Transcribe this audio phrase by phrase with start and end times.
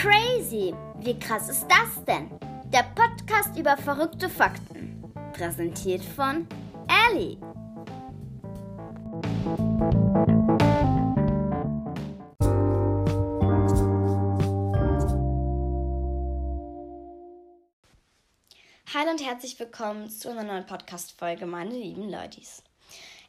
[0.00, 0.72] Crazy!
[1.00, 2.30] Wie krass ist das denn?
[2.66, 5.02] Der Podcast über verrückte Fakten.
[5.32, 6.46] Präsentiert von
[7.10, 7.36] Ellie.
[18.94, 22.62] Hallo und herzlich willkommen zu einer neuen Podcast-Folge, meine lieben Leutis.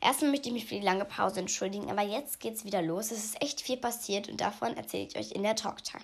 [0.02, 3.10] Erstmal möchte ich mich für die lange Pause entschuldigen, aber jetzt geht's wieder los.
[3.10, 6.04] Es ist echt viel passiert und davon erzähle ich euch in der Talktime.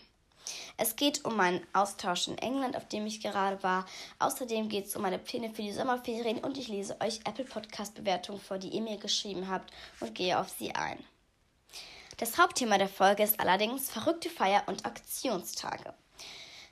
[0.78, 3.86] Es geht um meinen Austausch in England, auf dem ich gerade war.
[4.20, 7.96] Außerdem geht es um meine Pläne für die Sommerferien und ich lese euch Apple Podcast
[7.96, 11.04] Bewertungen vor, die ihr mir geschrieben habt und gehe auf sie ein.
[12.18, 15.94] Das Hauptthema der Folge ist allerdings verrückte Feier- und Aktionstage.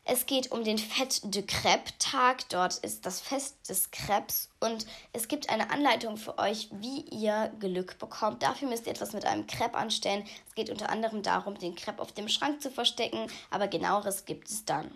[0.05, 2.49] Es geht um den Fête de Crêpe Tag.
[2.49, 7.53] Dort ist das Fest des Krebs und es gibt eine Anleitung für euch, wie ihr
[7.59, 8.43] Glück bekommt.
[8.43, 10.25] Dafür müsst ihr etwas mit einem Crepe anstellen.
[10.45, 14.49] Es geht unter anderem darum, den Crepe auf dem Schrank zu verstecken, aber genaueres gibt
[14.49, 14.91] es dann.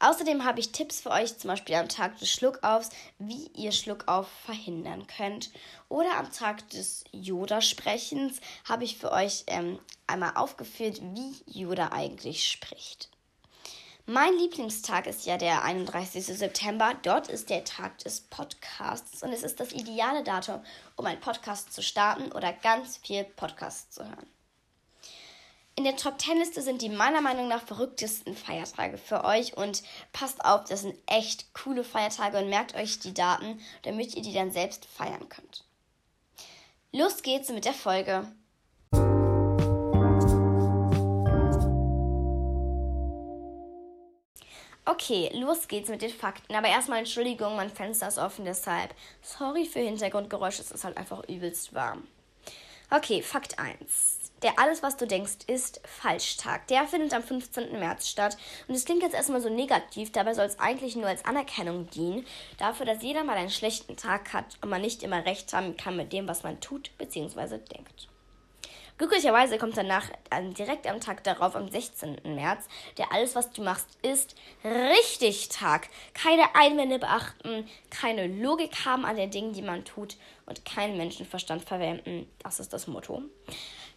[0.00, 4.28] Außerdem habe ich Tipps für euch, zum Beispiel am Tag des Schluckaufs, wie ihr Schluckauf
[4.46, 5.50] verhindern könnt.
[5.90, 12.48] Oder am Tag des Yoda-Sprechens habe ich für euch ähm, einmal aufgeführt, wie Yoda eigentlich
[12.48, 13.10] spricht.
[14.06, 16.26] Mein Lieblingstag ist ja der 31.
[16.26, 16.92] September.
[17.04, 20.60] Dort ist der Tag des Podcasts und es ist das ideale Datum,
[20.96, 24.26] um einen Podcast zu starten oder ganz viel Podcasts zu hören.
[25.76, 29.84] In der Top 10 Liste sind die meiner Meinung nach verrücktesten Feiertage für euch und
[30.12, 34.34] passt auf, das sind echt coole Feiertage und merkt euch die Daten, damit ihr die
[34.34, 35.64] dann selbst feiern könnt.
[36.90, 38.26] Los geht's mit der Folge.
[44.84, 46.54] Okay, los geht's mit den Fakten.
[46.56, 48.92] Aber erstmal Entschuldigung, mein Fenster ist offen, deshalb.
[49.22, 52.08] Sorry für Hintergrundgeräusche, es ist halt einfach übelst warm.
[52.90, 54.18] Okay, Fakt 1.
[54.42, 56.66] Der Alles, was du denkst, ist Falschtag.
[56.66, 57.78] Der findet am 15.
[57.78, 58.36] März statt.
[58.66, 62.26] Und es klingt jetzt erstmal so negativ, dabei soll es eigentlich nur als Anerkennung dienen.
[62.58, 65.96] Dafür, dass jeder mal einen schlechten Tag hat und man nicht immer recht haben kann
[65.96, 67.58] mit dem, was man tut bzw.
[67.58, 68.08] denkt.
[68.98, 72.20] Glücklicherweise kommt danach äh, direkt am Tag darauf, am 16.
[72.24, 72.66] März,
[72.98, 75.88] der Alles, was du machst, ist richtig Tag.
[76.14, 80.16] Keine Einwände beachten, keine Logik haben an den Dingen, die man tut
[80.46, 82.30] und keinen Menschenverstand verwenden.
[82.42, 83.22] Das ist das Motto.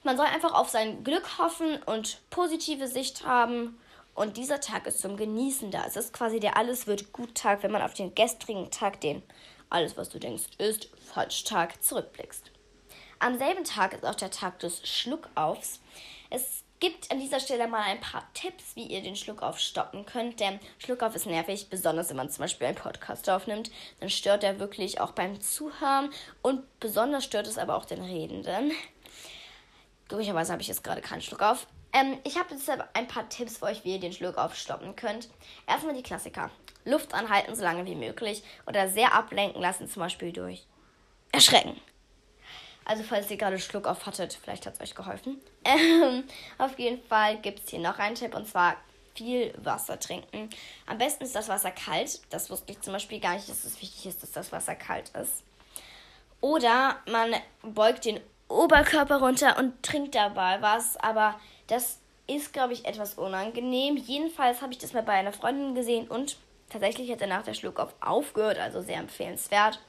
[0.03, 3.79] Man soll einfach auf sein Glück hoffen und positive Sicht haben.
[4.13, 5.83] Und dieser Tag ist zum Genießen da.
[5.85, 9.21] Es ist quasi der Alles wird gut Tag, wenn man auf den gestrigen Tag, den
[9.69, 12.54] Alles, was du denkst, ist falsch Tag, zurückblickst.
[13.19, 15.79] Am selben Tag ist auch der Tag des Schluckaufs.
[16.29, 20.39] Es gibt an dieser Stelle mal ein paar Tipps, wie ihr den Schluckauf stoppen könnt.
[20.39, 23.71] Denn Schluckauf ist nervig, besonders wenn man zum Beispiel einen Podcast aufnimmt.
[23.99, 26.09] Dann stört er wirklich auch beim Zuhören
[26.41, 28.71] und besonders stört es aber auch den Redenden.
[30.07, 31.67] Glücklicherweise habe ich jetzt gerade keinen Schluckauf.
[31.93, 35.29] Ähm, ich habe deshalb ein paar Tipps für euch, wie ihr den Schluckauf stoppen könnt.
[35.65, 36.51] Erstmal die Klassiker.
[36.83, 38.43] Luft anhalten, so lange wie möglich.
[38.67, 40.67] Oder sehr ablenken lassen, zum Beispiel durch
[41.31, 41.79] Erschrecken.
[42.85, 45.41] Also falls ihr gerade Schluck auf hattet, vielleicht hat es euch geholfen.
[45.67, 46.25] Ähm,
[46.59, 48.75] auf jeden Fall gibt es hier noch einen Tipp und zwar
[49.15, 50.51] viel Wasser trinken.
[50.85, 52.21] Am besten ist das Wasser kalt.
[52.29, 55.09] Das wusste ich zum Beispiel gar nicht, dass es wichtig ist, dass das Wasser kalt
[55.19, 55.43] ist.
[56.41, 60.97] Oder man beugt den Oberkörper runter und trinkt dabei was.
[60.97, 63.97] Aber das ist, glaube ich, etwas unangenehm.
[63.97, 66.37] Jedenfalls habe ich das mal bei einer Freundin gesehen und
[66.69, 68.59] tatsächlich hat danach der Schluck auf aufgehört.
[68.59, 69.79] Also sehr empfehlenswert.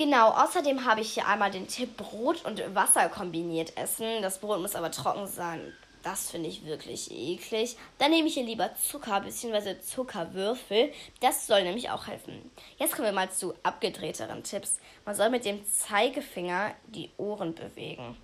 [0.00, 4.22] Genau, außerdem habe ich hier einmal den Tipp Brot und Wasser kombiniert essen.
[4.22, 5.74] Das Brot muss aber trocken sein.
[6.02, 7.76] Das finde ich wirklich eklig.
[7.98, 9.78] Dann nehme ich hier lieber Zucker bzw.
[9.80, 10.90] Zuckerwürfel.
[11.20, 12.50] Das soll nämlich auch helfen.
[12.78, 14.78] Jetzt kommen wir mal zu abgedrehteren Tipps.
[15.04, 18.16] Man soll mit dem Zeigefinger die Ohren bewegen.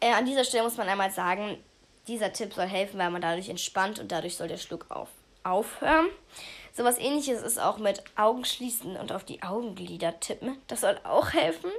[0.00, 1.62] Äh, an dieser Stelle muss man einmal sagen,
[2.08, 5.10] dieser Tipp soll helfen, weil man dadurch entspannt und dadurch soll der Schluck auf
[5.44, 6.06] aufhören.
[6.74, 10.56] Sowas ähnliches ist auch mit Augen schließen und auf die Augenglieder tippen.
[10.68, 11.70] Das soll auch helfen.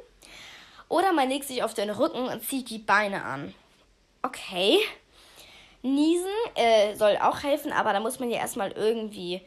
[0.87, 3.55] Oder man legt sich auf den Rücken und zieht die Beine an.
[4.21, 4.77] Okay.
[5.81, 9.41] Niesen äh, soll auch helfen, aber da muss man ja erstmal irgendwie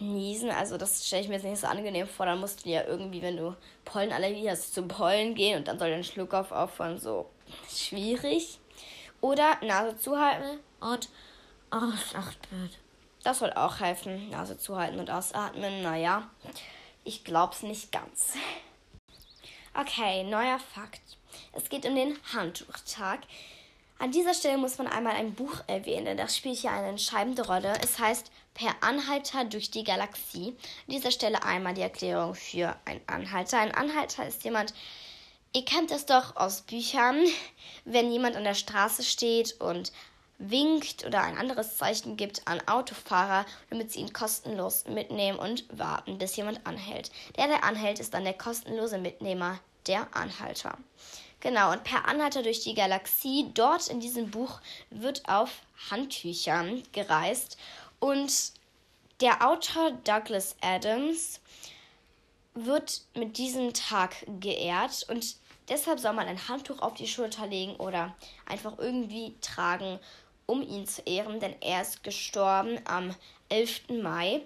[0.00, 0.50] niesen.
[0.50, 2.26] Also das stelle ich mir jetzt nicht so angenehm vor.
[2.26, 3.54] Dann musst du ja irgendwie, wenn du
[3.84, 6.98] Pollenallergie hast, zum Pollen gehen und dann soll dein Schluckauf aufhören.
[6.98, 7.30] So
[7.68, 8.58] schwierig.
[9.20, 11.08] Oder Nase zuhalten und
[11.70, 12.70] ausatmen.
[13.22, 14.30] Das soll auch helfen.
[14.30, 15.82] Nase zuhalten und ausatmen.
[15.82, 16.28] Naja,
[17.04, 18.34] ich glaub's nicht ganz.
[19.74, 21.00] Okay, neuer Fakt.
[21.52, 23.20] Es geht um den Handtuchtag.
[23.98, 26.16] An dieser Stelle muss man einmal ein Buch erwähnen.
[26.16, 27.74] Das spielt hier eine entscheidende Rolle.
[27.82, 30.56] Es heißt Per Anhalter durch die Galaxie.
[30.86, 33.58] An dieser Stelle einmal die Erklärung für ein Anhalter.
[33.58, 34.74] Ein Anhalter ist jemand,
[35.54, 37.24] ihr kennt das doch aus Büchern,
[37.84, 39.92] wenn jemand an der Straße steht und
[40.40, 46.18] winkt oder ein anderes Zeichen gibt an Autofahrer, damit sie ihn kostenlos mitnehmen und warten,
[46.18, 47.12] bis jemand anhält.
[47.36, 50.78] Der, der anhält, ist dann der kostenlose Mitnehmer, der Anhalter.
[51.40, 54.60] Genau, und per Anhalter durch die Galaxie, dort in diesem Buch
[54.90, 55.50] wird auf
[55.90, 57.56] Handtüchern gereist.
[57.98, 58.52] Und
[59.20, 61.40] der Autor Douglas Adams
[62.54, 65.36] wird mit diesem Tag geehrt und
[65.68, 68.14] deshalb soll man ein Handtuch auf die Schulter legen oder
[68.46, 69.98] einfach irgendwie tragen,
[70.50, 73.14] um ihn zu ehren, denn er ist gestorben am
[73.50, 74.02] 11.
[74.02, 74.42] Mai.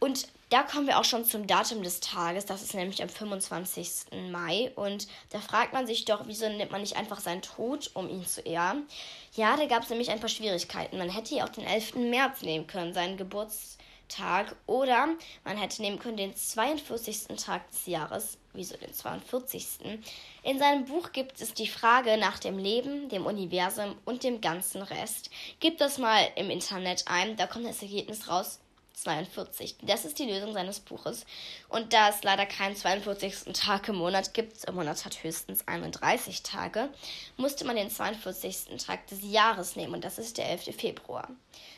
[0.00, 2.46] Und da kommen wir auch schon zum Datum des Tages.
[2.46, 4.30] Das ist nämlich am 25.
[4.30, 4.72] Mai.
[4.74, 8.24] Und da fragt man sich doch, wieso nimmt man nicht einfach seinen Tod, um ihn
[8.24, 8.86] zu ehren?
[9.34, 10.96] Ja, da gab es nämlich ein paar Schwierigkeiten.
[10.96, 11.96] Man hätte ja auch den 11.
[11.96, 13.77] März nehmen können, seinen Geburtstag.
[14.08, 15.08] Tag oder
[15.44, 17.36] man hätte nehmen können den 42.
[17.36, 18.38] Tag des Jahres.
[18.52, 19.98] Wieso den 42.?
[20.42, 24.82] In seinem Buch gibt es die Frage nach dem Leben, dem Universum und dem ganzen
[24.82, 25.30] Rest.
[25.60, 28.60] Gib das mal im Internet ein, da kommt das Ergebnis raus.
[29.02, 29.76] 42.
[29.82, 31.24] Das ist die Lösung seines Buches.
[31.68, 33.52] Und da es leider keinen 42.
[33.52, 36.88] Tag im Monat gibt, im Monat hat höchstens 31 Tage,
[37.36, 38.76] musste man den 42.
[38.84, 40.76] Tag des Jahres nehmen und das ist der 11.
[40.76, 41.28] Februar.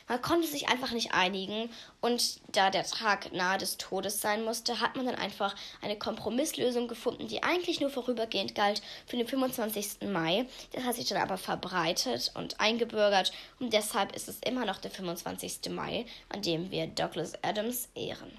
[0.07, 1.69] Man konnte sich einfach nicht einigen
[2.01, 6.87] und da der Tag nahe des Todes sein musste, hat man dann einfach eine Kompromisslösung
[6.87, 10.09] gefunden, die eigentlich nur vorübergehend galt für den 25.
[10.09, 10.45] Mai.
[10.73, 14.91] Das hat sich dann aber verbreitet und eingebürgert und deshalb ist es immer noch der
[14.91, 15.69] 25.
[15.69, 18.31] Mai, an dem wir Douglas Adams ehren.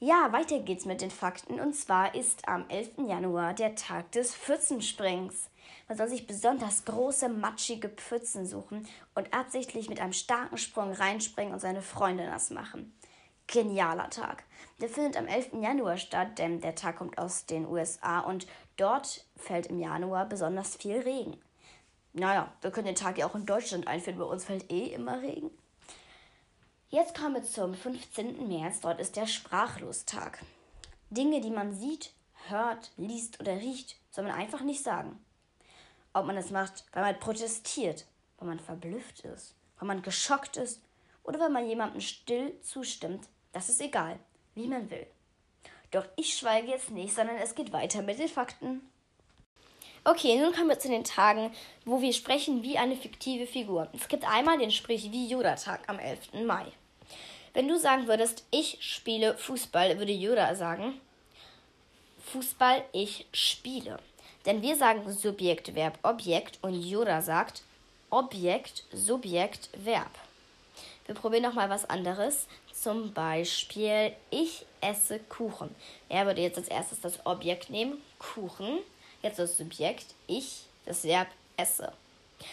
[0.00, 3.08] Ja, weiter geht's mit den Fakten und zwar ist am 11.
[3.08, 5.48] Januar der Tag des Pfützensprings.
[5.88, 11.54] Man soll sich besonders große, matschige Pfützen suchen und absichtlich mit einem starken Sprung reinspringen
[11.54, 12.94] und seine Freunde nass machen.
[13.46, 14.44] Genialer Tag.
[14.82, 15.54] Der findet am 11.
[15.62, 18.46] Januar statt, denn der Tag kommt aus den USA und
[18.76, 21.40] dort fällt im Januar besonders viel Regen.
[22.12, 25.22] Naja, wir können den Tag ja auch in Deutschland einführen, bei uns fällt eh immer
[25.22, 25.50] Regen.
[26.90, 28.46] Jetzt kommen wir zum 15.
[28.46, 30.40] März, dort ist der Sprachlostag.
[31.10, 32.12] Dinge, die man sieht,
[32.48, 35.18] hört, liest oder riecht, soll man einfach nicht sagen.
[36.12, 38.06] Ob man es macht, weil man protestiert,
[38.38, 40.82] weil man verblüfft ist, weil man geschockt ist
[41.24, 44.18] oder weil man jemandem still zustimmt, das ist egal,
[44.54, 45.06] wie man will.
[45.90, 48.82] Doch ich schweige jetzt nicht, sondern es geht weiter mit den Fakten.
[50.06, 51.50] Okay, nun kommen wir zu den Tagen,
[51.86, 53.88] wo wir sprechen wie eine fiktive Figur.
[53.94, 56.44] Es gibt einmal den Sprich wie Yoda-Tag am 11.
[56.44, 56.66] Mai.
[57.54, 61.00] Wenn du sagen würdest, ich spiele Fußball, würde Yoda sagen,
[62.26, 63.98] Fußball, ich spiele.
[64.44, 67.62] Denn wir sagen Subjekt, Verb, Objekt und Yoda sagt
[68.10, 70.10] Objekt, Subjekt, Verb.
[71.06, 72.46] Wir probieren nochmal was anderes.
[72.74, 75.74] Zum Beispiel, ich esse Kuchen.
[76.10, 78.80] Er würde jetzt als erstes das Objekt nehmen, Kuchen.
[79.24, 81.90] Jetzt das Subjekt, ich, das Verb esse.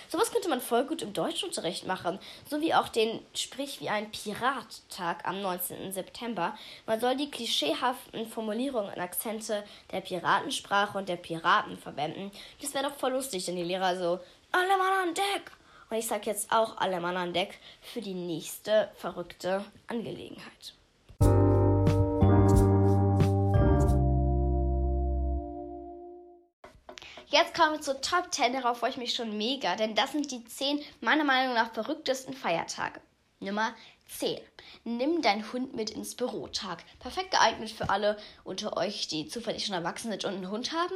[0.07, 2.17] Sowas könnte man voll gut im Deutschunterricht machen,
[2.49, 5.91] so wie auch den Sprich wie ein Pirattag am 19.
[5.91, 6.57] September.
[6.85, 12.31] Man soll die klischeehaften Formulierungen und Akzente der Piratensprache und der Piraten verwenden.
[12.61, 14.19] Das wäre doch voll lustig, wenn die Lehrer so,
[14.53, 15.51] alle Mann an Deck!
[15.89, 20.73] Und ich sage jetzt auch alle Mann an Deck für die nächste verrückte Angelegenheit.
[27.31, 30.31] Jetzt kommen wir zur Top 10, darauf freue ich mich schon mega, denn das sind
[30.31, 32.99] die 10 meiner Meinung nach verrücktesten Feiertage.
[33.39, 33.73] Nummer
[34.19, 34.37] 10.
[34.83, 36.83] Nimm deinen Hund mit ins Bürotag.
[36.99, 40.93] Perfekt geeignet für alle unter euch, die zufällig schon erwachsen sind und einen Hund haben,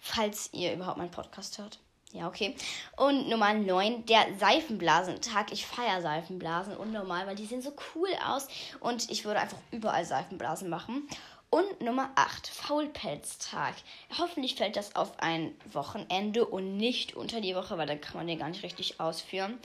[0.00, 1.80] falls ihr überhaupt meinen Podcast hört.
[2.12, 2.54] Ja, okay.
[2.96, 5.50] Und Nummer 9, der Seifenblasentag.
[5.50, 8.46] Ich feiere Seifenblasen unnormal, weil die sehen so cool aus
[8.78, 11.08] und ich würde einfach überall Seifenblasen machen.
[11.54, 13.74] Und Nummer 8, Faulpelztag.
[14.16, 18.26] Hoffentlich fällt das auf ein Wochenende und nicht unter die Woche, weil dann kann man
[18.26, 19.58] den gar nicht richtig ausführen.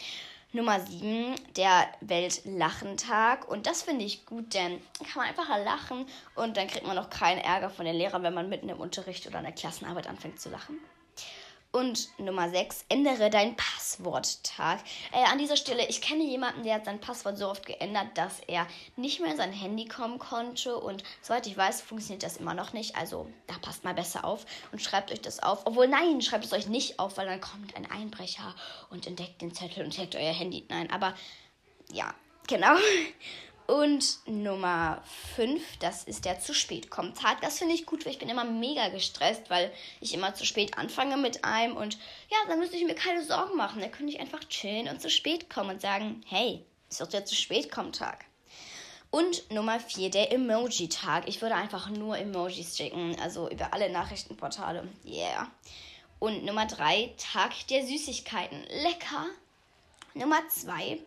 [0.51, 3.47] Nummer 7, der Weltlachentag.
[3.47, 7.09] Und das finde ich gut, denn kann man einfach lachen und dann kriegt man auch
[7.09, 10.41] keinen Ärger von den Lehrern, wenn man mitten im Unterricht oder in der Klassenarbeit anfängt
[10.41, 10.77] zu lachen.
[11.77, 14.79] Und Nummer 6, ändere dein Passworttag.
[15.11, 18.39] Äh, an dieser Stelle, ich kenne jemanden, der hat sein Passwort so oft geändert, dass
[18.47, 18.65] er
[18.95, 20.75] nicht mehr in sein Handy kommen konnte.
[20.75, 22.95] Und soweit ich weiß, funktioniert das immer noch nicht.
[22.95, 25.67] Also da passt mal besser auf und schreibt euch das auf.
[25.67, 28.55] Obwohl, nein, schreibt es euch nicht auf, weil dann kommt ein Einbrecher
[28.89, 30.65] und entdeckt den Zettel und hackt euer Handy.
[30.69, 31.13] Nein, aber
[31.93, 32.11] ja,
[32.47, 32.75] genau.
[33.67, 35.03] Und Nummer
[35.35, 37.41] 5, das ist der zu spät kommt Tag.
[37.41, 40.77] Das finde ich gut, weil ich bin immer mega gestresst, weil ich immer zu spät
[40.77, 41.75] anfange mit einem.
[41.75, 41.97] Und
[42.29, 43.81] ja, dann müsste ich mir keine Sorgen machen.
[43.81, 47.25] Da könnte ich einfach chillen und zu spät kommen und sagen, hey, ist doch der
[47.25, 48.23] zu spät kommt Tag.
[49.09, 51.27] Und Nummer 4, der Emoji-Tag.
[51.27, 54.87] Ich würde einfach nur Emojis schicken, also über alle Nachrichtenportale.
[55.05, 55.51] Yeah.
[56.19, 58.63] Und Nummer drei, Tag der Süßigkeiten.
[58.83, 59.25] Lecker.
[60.13, 60.99] Nummer zwei,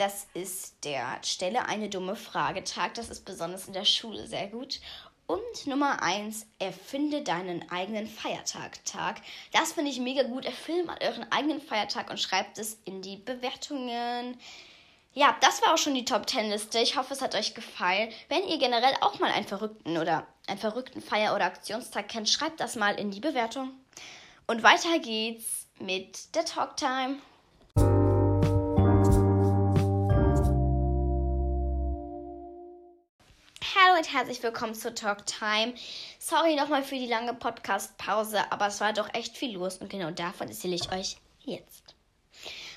[0.00, 2.94] das ist der Stelle eine dumme Frage Tag.
[2.94, 4.80] Das ist besonders in der Schule sehr gut.
[5.26, 9.20] Und Nummer eins, erfinde deinen eigenen Feiertag-Tag.
[9.52, 10.46] Das finde ich mega gut.
[10.46, 14.40] Erfinde mal euren eigenen Feiertag und schreibt es in die Bewertungen.
[15.12, 16.78] Ja, das war auch schon die Top 10 Liste.
[16.78, 18.10] Ich hoffe, es hat euch gefallen.
[18.30, 22.58] Wenn ihr generell auch mal einen verrückten oder einen verrückten Feier- oder Aktionstag kennt, schreibt
[22.60, 23.72] das mal in die Bewertung.
[24.46, 26.78] Und weiter geht's mit der Talk
[34.00, 35.74] und herzlich willkommen zur Talk Time.
[36.18, 40.10] Sorry nochmal für die lange Podcast-Pause, aber es war doch echt viel los und genau
[40.10, 41.94] davon erzähle ich euch jetzt.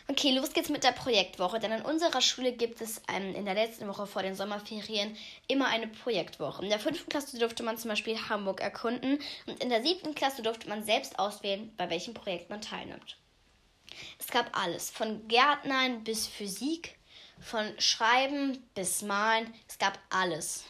[0.09, 3.53] Okay, los geht's mit der Projektwoche, denn in unserer Schule gibt es ähm, in der
[3.53, 5.15] letzten Woche vor den Sommerferien
[5.47, 6.61] immer eine Projektwoche.
[6.61, 10.41] In der fünften Klasse durfte man zum Beispiel Hamburg erkunden und in der siebten Klasse
[10.41, 13.15] durfte man selbst auswählen, bei welchem Projekt man teilnimmt.
[14.19, 16.99] Es gab alles, von Gärtnern bis Physik,
[17.39, 20.65] von Schreiben bis Malen, es gab alles.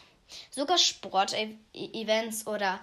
[0.50, 2.80] Sogar Sportevents oder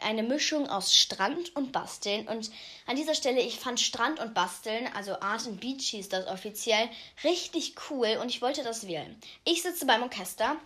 [0.00, 2.28] eine Mischung aus Strand und Basteln.
[2.28, 2.50] Und
[2.86, 6.88] an dieser Stelle, ich fand Strand und Basteln, also Art and Beach hieß das offiziell,
[7.24, 9.16] richtig cool und ich wollte das wählen.
[9.44, 10.56] Ich sitze beim Orchester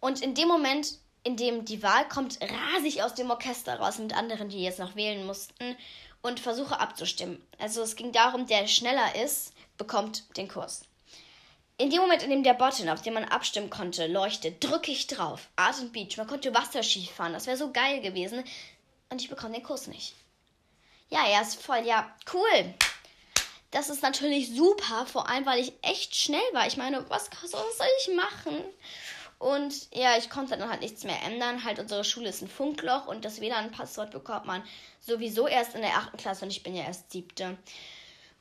[0.00, 3.98] und in dem Moment, in dem die Wahl kommt, rase ich aus dem Orchester raus
[3.98, 5.76] mit anderen, die jetzt noch wählen mussten
[6.20, 7.40] und versuche abzustimmen.
[7.58, 10.82] Also es ging darum, der schneller ist, bekommt den Kurs.
[11.82, 15.08] In dem Moment, in dem der Button, auf dem man abstimmen konnte, leuchtet, drücke ich
[15.08, 15.48] drauf.
[15.56, 16.16] Art and Beach.
[16.16, 17.32] Man konnte Wasserski fahren.
[17.32, 18.44] Das wäre so geil gewesen
[19.10, 20.14] und ich bekomme den Kurs nicht.
[21.10, 22.74] Ja, er ist voll, ja, cool.
[23.72, 26.68] Das ist natürlich super, vor allem weil ich echt schnell war.
[26.68, 28.62] Ich meine, was, was soll ich machen?
[29.40, 31.64] Und ja, ich konnte dann halt nichts mehr ändern.
[31.64, 34.62] Halt, unsere Schule ist ein Funkloch und das WLAN-Passwort bekommt man
[35.00, 36.16] sowieso erst in der 8.
[36.16, 37.58] Klasse und ich bin ja erst siebte.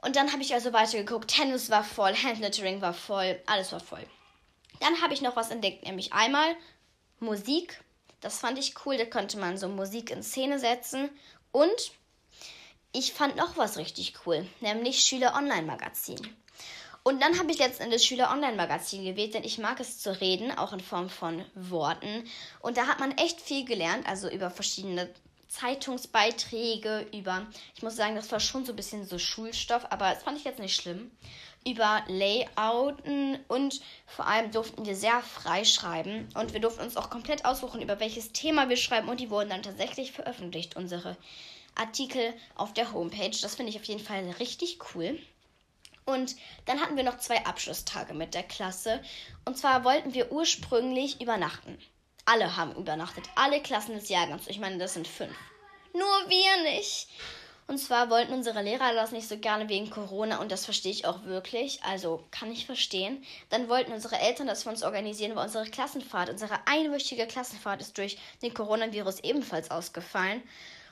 [0.02, 1.30] Und dann habe ich also weitergeguckt.
[1.30, 4.06] Tennis war voll, Handlettering war voll, alles war voll.
[4.80, 6.56] Dann habe ich noch was entdeckt, nämlich einmal
[7.20, 7.80] Musik
[8.22, 11.10] das fand ich cool, da konnte man so Musik in Szene setzen.
[11.52, 11.92] Und
[12.94, 16.20] ich fand noch was richtig cool, nämlich Schüler Online Magazin.
[17.04, 20.22] Und dann habe ich letzten Endes Schüler Online Magazin gewählt, denn ich mag es zu
[20.22, 22.30] reden, auch in Form von Worten.
[22.60, 25.12] Und da hat man echt viel gelernt, also über verschiedene
[25.52, 30.24] Zeitungsbeiträge, über, ich muss sagen, das war schon so ein bisschen so Schulstoff, aber das
[30.24, 31.12] fand ich jetzt nicht schlimm
[31.66, 37.10] über Layouten und vor allem durften wir sehr frei schreiben und wir durften uns auch
[37.10, 41.18] komplett aussuchen, über welches Thema wir schreiben und die wurden dann tatsächlich veröffentlicht, unsere
[41.76, 43.38] Artikel auf der Homepage.
[43.42, 45.20] Das finde ich auf jeden Fall richtig cool.
[46.06, 49.02] Und dann hatten wir noch zwei Abschlusstage mit der Klasse.
[49.46, 51.78] Und zwar wollten wir ursprünglich übernachten.
[52.26, 53.26] Alle haben übernachtet.
[53.36, 54.48] Alle Klassen des Jahrgangs.
[54.48, 55.36] Ich meine, das sind fünf.
[55.94, 57.08] Nur wir nicht.
[57.68, 61.06] Und zwar wollten unsere Lehrer das nicht so gerne wegen Corona und das verstehe ich
[61.06, 61.82] auch wirklich.
[61.84, 63.24] Also kann ich verstehen.
[63.50, 67.98] Dann wollten unsere Eltern das für uns organisieren, weil unsere Klassenfahrt, unsere einwöchige Klassenfahrt ist
[67.98, 70.44] durch den Coronavirus ebenfalls ausgefallen.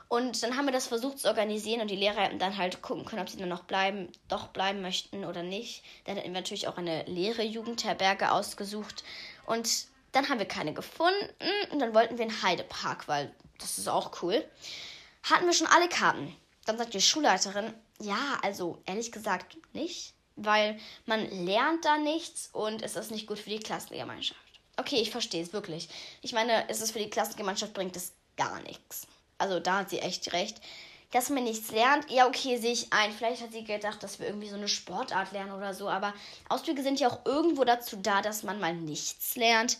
[0.07, 3.05] Und dann haben wir das versucht zu organisieren und die Lehrer hätten dann halt gucken
[3.05, 5.83] können, ob sie dann noch bleiben, doch bleiben möchten oder nicht.
[6.05, 9.03] Dann hätten wir natürlich auch eine leere Jugendherberge ausgesucht.
[9.45, 11.29] Und dann haben wir keine gefunden
[11.71, 14.43] und dann wollten wir in Heidepark, weil das ist auch cool.
[15.23, 16.35] Hatten wir schon alle Karten.
[16.65, 22.81] Dann sagt die Schulleiterin, ja, also ehrlich gesagt nicht, weil man lernt da nichts und
[22.81, 24.39] es ist nicht gut für die Klassengemeinschaft.
[24.77, 25.89] Okay, ich verstehe es wirklich.
[26.21, 29.07] Ich meine, es ist für die Klassengemeinschaft bringt es gar nichts.
[29.37, 30.61] Also da hat sie echt recht.
[31.11, 33.11] Dass man nichts lernt, ja, okay, sehe ich ein.
[33.11, 36.13] Vielleicht hat sie gedacht, dass wir irgendwie so eine Sportart lernen oder so, aber
[36.49, 39.79] Ausflüge sind ja auch irgendwo dazu da, dass man mal nichts lernt.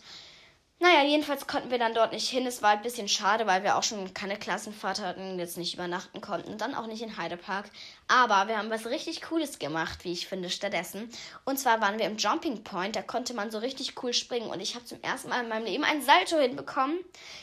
[0.82, 2.48] Naja, jedenfalls konnten wir dann dort nicht hin.
[2.48, 6.22] Es war ein bisschen schade, weil wir auch schon keine Klassenfahrt hatten, jetzt nicht übernachten
[6.22, 6.58] konnten.
[6.58, 7.70] Dann auch nicht in Heidepark.
[8.08, 11.10] Aber wir haben was richtig Cooles gemacht, wie ich finde, stattdessen.
[11.44, 12.96] Und zwar waren wir im Jumping Point.
[12.96, 14.50] Da konnte man so richtig cool springen.
[14.50, 16.98] Und ich habe zum ersten Mal in meinem Leben einen Salto hinbekommen.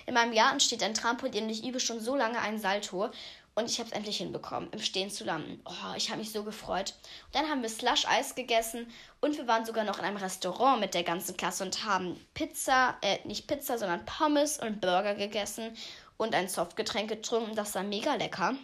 [0.07, 3.11] In meinem Garten steht ein Trampolin und ich übe schon so lange einen Salto.
[3.59, 5.63] Und ich habe es endlich hinbekommen, im Stehen zu landen.
[5.65, 6.93] Oh, ich habe mich so gefreut.
[7.25, 8.87] Und dann haben wir Slush-Eis gegessen
[9.23, 12.99] und wir waren sogar noch in einem Restaurant mit der ganzen Klasse und haben Pizza,
[13.01, 15.75] äh, nicht Pizza, sondern Pommes und Burger gegessen
[16.19, 17.57] und ein Softgetränk getrunken.
[17.57, 18.57] Das war mega lecker.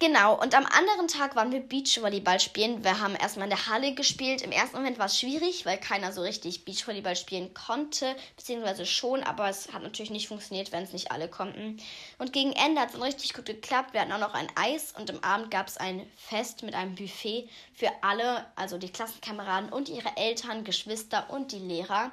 [0.00, 2.82] Genau, und am anderen Tag waren wir Beachvolleyball spielen.
[2.82, 4.42] Wir haben erstmal in der Halle gespielt.
[4.42, 9.22] Im ersten Moment war es schwierig, weil keiner so richtig Beachvolleyball spielen konnte, beziehungsweise schon,
[9.22, 11.80] aber es hat natürlich nicht funktioniert, wenn es nicht alle konnten.
[12.18, 13.92] Und gegen Ende hat es dann richtig gut geklappt.
[13.92, 16.96] Wir hatten auch noch ein Eis und im Abend gab es ein Fest mit einem
[16.96, 22.10] Buffet für alle, also die Klassenkameraden und ihre Eltern, Geschwister und die Lehrer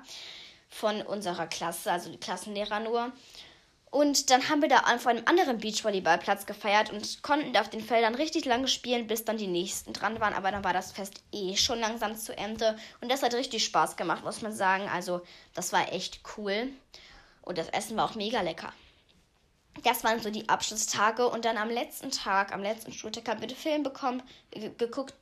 [0.70, 3.12] von unserer Klasse, also die Klassenlehrer nur.
[3.91, 7.83] Und dann haben wir da auf einem anderen Beachvolleyballplatz gefeiert und konnten da auf den
[7.83, 10.33] Feldern richtig lange spielen, bis dann die nächsten dran waren.
[10.33, 12.77] Aber dann war das Fest eh schon langsam zu Ende.
[13.01, 14.88] Und das hat richtig Spaß gemacht, muss man sagen.
[14.88, 15.21] Also,
[15.53, 16.69] das war echt cool.
[17.41, 18.71] Und das Essen war auch mega lecker.
[19.83, 21.27] Das waren so die Abschlusstage.
[21.27, 24.24] Und dann am letzten Tag, am letzten Schultag, haben wir den Film bekommen,
[24.77, 25.15] geguckt,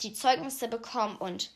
[0.00, 1.52] die Zeugnisse bekommen und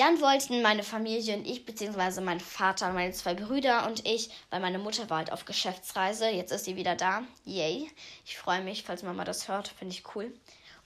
[0.00, 4.60] dann wollten meine Familie und ich, beziehungsweise mein Vater meine zwei Brüder und ich, weil
[4.60, 7.22] meine Mutter war halt auf Geschäftsreise, jetzt ist sie wieder da.
[7.44, 7.90] Yay.
[8.24, 10.32] Ich freue mich, falls Mama das hört, finde ich cool.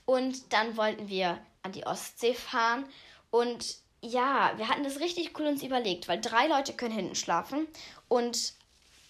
[0.04, 2.84] Und dann wollten wir an die Ostsee fahren
[3.30, 7.68] und ja, wir hatten das richtig cool uns überlegt, weil drei Leute können hinten schlafen
[8.08, 8.54] und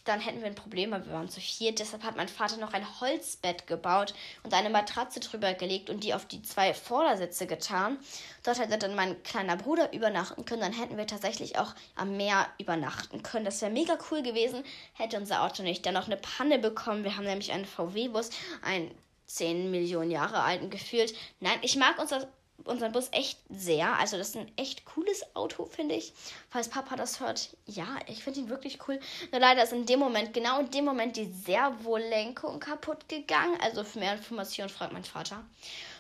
[0.05, 1.79] dann hätten wir ein Problem, weil wir waren zu viert.
[1.79, 6.15] Deshalb hat mein Vater noch ein Holzbett gebaut und eine Matratze drüber gelegt und die
[6.15, 7.99] auf die zwei Vordersitze getan.
[8.43, 10.61] Dort hätte dann mein kleiner Bruder übernachten können.
[10.61, 13.47] Dann hätten wir tatsächlich auch am Meer übernachten können.
[13.47, 17.05] Das wäre mega cool gewesen, hätte unser Auto nicht dann noch eine Panne bekommen.
[17.05, 18.31] Wir haben nämlich einen VW-Bus,
[18.63, 18.91] einen
[19.27, 21.15] 10 Millionen Jahre alten gefühlt.
[21.41, 22.29] Nein, ich mag unser
[22.65, 23.99] unseren Bus echt sehr.
[23.99, 26.13] Also das ist ein echt cooles Auto, finde ich.
[26.51, 28.99] Falls Papa das hört, ja, ich finde ihn wirklich cool.
[29.31, 33.59] Nur leider ist in dem Moment, genau in dem Moment, die Servolenkung kaputt gegangen.
[33.61, 35.45] Also für mehr Informationen fragt mein Vater.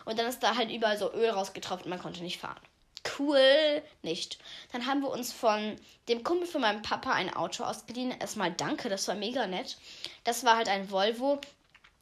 [0.04, 2.60] Und dann ist da halt überall so Öl rausgetropft und man konnte nicht fahren.
[3.18, 4.38] Cool, nicht.
[4.72, 5.76] Dann haben wir uns von
[6.08, 8.18] dem Kumpel von meinem Papa ein Auto ausgeliehen.
[8.18, 9.76] Erstmal danke, das war mega nett.
[10.24, 11.38] Das war halt ein Volvo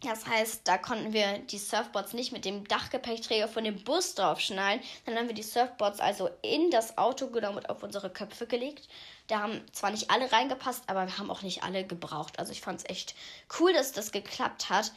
[0.05, 4.81] das heißt, da konnten wir die Surfboards nicht mit dem Dachgepäckträger von dem Bus draufschnallen.
[5.07, 8.89] Dann haben wir die Surfboards also in das Auto genommen und auf unsere Köpfe gelegt.
[9.29, 12.39] Da haben zwar nicht alle reingepasst, aber wir haben auch nicht alle gebraucht.
[12.39, 13.15] Also ich fand es echt
[13.61, 14.93] cool, dass das geklappt hat.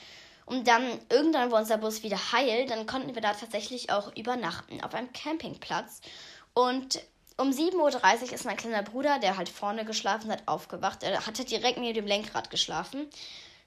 [0.45, 2.65] Und dann irgendwann war unser Bus wieder heil.
[2.65, 6.01] Dann konnten wir da tatsächlich auch übernachten auf einem Campingplatz.
[6.53, 6.99] Und
[7.37, 11.03] um 7.30 Uhr ist mein kleiner Bruder, der halt vorne geschlafen hat, aufgewacht.
[11.03, 13.07] Er hatte direkt neben dem Lenkrad geschlafen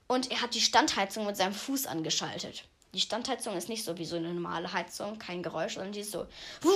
[0.09, 2.65] und er hat die Standheizung mit seinem Fuß angeschaltet.
[2.95, 6.11] Die Standheizung ist nicht so wie so eine normale Heizung, kein Geräusch, sondern die ist
[6.11, 6.27] so.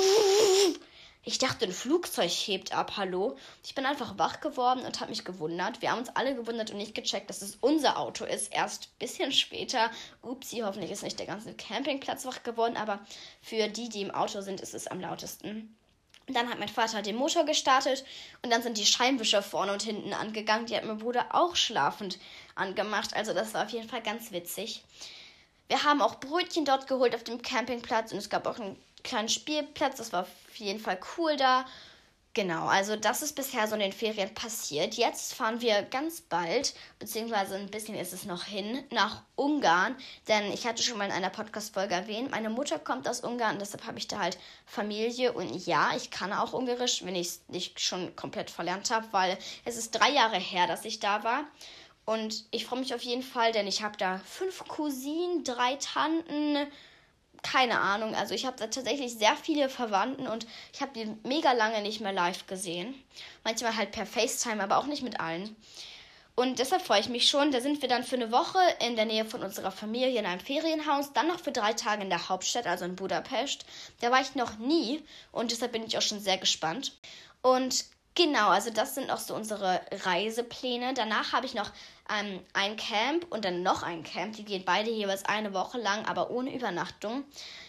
[1.25, 3.37] Ich dachte, ein Flugzeug hebt ab, hallo.
[3.64, 5.81] Ich bin einfach wach geworden und habe mich gewundert.
[5.81, 8.53] Wir haben uns alle gewundert und nicht gecheckt, dass es unser Auto ist.
[8.53, 9.92] Erst ein bisschen später.
[10.21, 12.99] Upsi, hoffentlich ist nicht der ganze Campingplatz wach geworden, aber
[13.40, 15.77] für die, die im Auto sind, ist es am lautesten.
[16.28, 18.04] Dann hat mein Vater den Motor gestartet
[18.42, 20.66] und dann sind die Scheinwischer vorne und hinten angegangen.
[20.66, 22.18] Die hat mein Bruder auch schlafend
[22.54, 23.14] angemacht.
[23.14, 24.85] Also das war auf jeden Fall ganz witzig.
[25.68, 29.28] Wir haben auch Brötchen dort geholt auf dem Campingplatz und es gab auch einen kleinen
[29.28, 29.96] Spielplatz.
[29.96, 31.64] Das war auf jeden Fall cool da.
[32.35, 34.95] Genau, also das ist bisher so in den Ferien passiert.
[34.95, 39.95] Jetzt fahren wir ganz bald, beziehungsweise ein bisschen ist es noch hin, nach Ungarn.
[40.29, 43.87] Denn ich hatte schon mal in einer Podcast-Folge erwähnt, meine Mutter kommt aus Ungarn, deshalb
[43.87, 45.35] habe ich da halt Familie.
[45.35, 49.37] Und ja, ich kann auch Ungarisch, wenn ich es nicht schon komplett verlernt habe, weil
[49.66, 51.45] es ist drei Jahre her, dass ich da war.
[52.07, 56.66] Und ich freue mich auf jeden Fall, denn ich habe da fünf Cousinen, drei Tanten,
[57.42, 58.14] keine Ahnung.
[58.14, 62.00] Also ich habe da tatsächlich sehr viele Verwandten und ich habe die mega lange nicht
[62.00, 62.94] mehr live gesehen.
[63.44, 65.57] Manchmal halt per FaceTime, aber auch nicht mit allen.
[66.35, 67.52] Und deshalb freue ich mich schon.
[67.52, 70.40] Da sind wir dann für eine Woche in der Nähe von unserer Familie in einem
[70.40, 73.66] Ferienhaus, dann noch für drei Tage in der Hauptstadt, also in Budapest.
[74.00, 76.98] Da war ich noch nie und deshalb bin ich auch schon sehr gespannt.
[77.42, 80.92] Und Genau, also das sind auch so unsere Reisepläne.
[80.92, 81.70] Danach habe ich noch
[82.12, 84.37] ähm, ein Camp und dann noch ein Camp.
[84.37, 87.25] Die gehen beide jeweils eine Woche lang, aber ohne Übernachtung.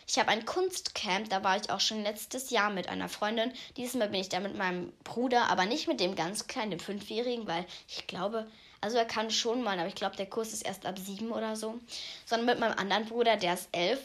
[0.07, 3.53] Ich habe ein Kunstcamp, da war ich auch schon letztes Jahr mit einer Freundin.
[3.77, 7.47] Diesmal bin ich da mit meinem Bruder, aber nicht mit dem ganz kleinen, dem Fünfjährigen,
[7.47, 8.47] weil ich glaube,
[8.81, 11.55] also er kann schon mal, aber ich glaube, der Kurs ist erst ab sieben oder
[11.55, 11.79] so.
[12.25, 14.01] Sondern mit meinem anderen Bruder, der ist elf.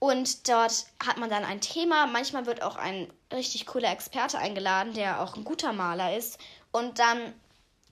[0.00, 2.06] Und dort hat man dann ein Thema.
[2.06, 6.38] Manchmal wird auch ein richtig cooler Experte eingeladen, der auch ein guter Maler ist.
[6.72, 7.32] Und dann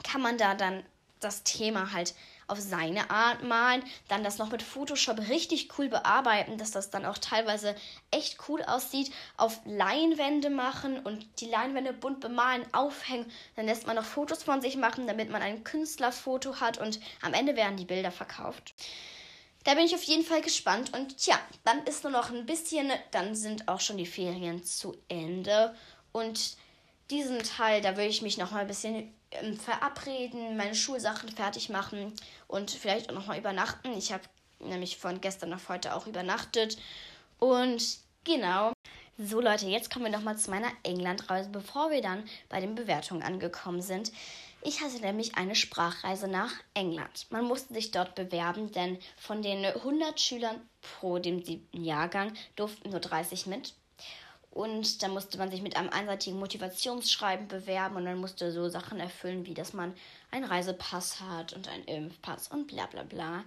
[0.02, 0.82] kann man da dann
[1.24, 2.14] das Thema halt
[2.48, 7.06] auf seine Art malen, dann das noch mit Photoshop richtig cool bearbeiten, dass das dann
[7.06, 7.74] auch teilweise
[8.10, 13.30] echt cool aussieht, auf Leinwände machen und die Leinwände bunt bemalen, aufhängen.
[13.56, 17.32] Dann lässt man noch Fotos von sich machen, damit man ein Künstlerfoto hat und am
[17.32, 18.74] Ende werden die Bilder verkauft.
[19.64, 20.92] Da bin ich auf jeden Fall gespannt.
[20.92, 24.96] Und tja, dann ist nur noch ein bisschen, dann sind auch schon die Ferien zu
[25.08, 25.74] Ende.
[26.10, 26.56] Und
[27.10, 31.68] diesen Teil, da würde ich mich noch mal ein bisschen ähm, verabreden, meine Schulsachen fertig
[31.68, 32.12] machen
[32.48, 33.92] und vielleicht auch noch mal übernachten.
[33.96, 34.24] Ich habe
[34.60, 36.76] nämlich von gestern auf heute auch übernachtet.
[37.38, 38.72] Und genau.
[39.18, 42.74] So Leute, jetzt kommen wir noch mal zu meiner Englandreise, bevor wir dann bei den
[42.74, 44.10] Bewertungen angekommen sind.
[44.62, 47.26] Ich hatte nämlich eine Sprachreise nach England.
[47.30, 52.90] Man musste sich dort bewerben, denn von den 100 Schülern pro dem siebten Jahrgang durften
[52.90, 53.74] nur 30 mit.
[54.52, 59.00] Und dann musste man sich mit einem einseitigen Motivationsschreiben bewerben und dann musste so Sachen
[59.00, 59.94] erfüllen, wie dass man
[60.30, 63.44] einen Reisepass hat und einen Impfpass und bla bla bla.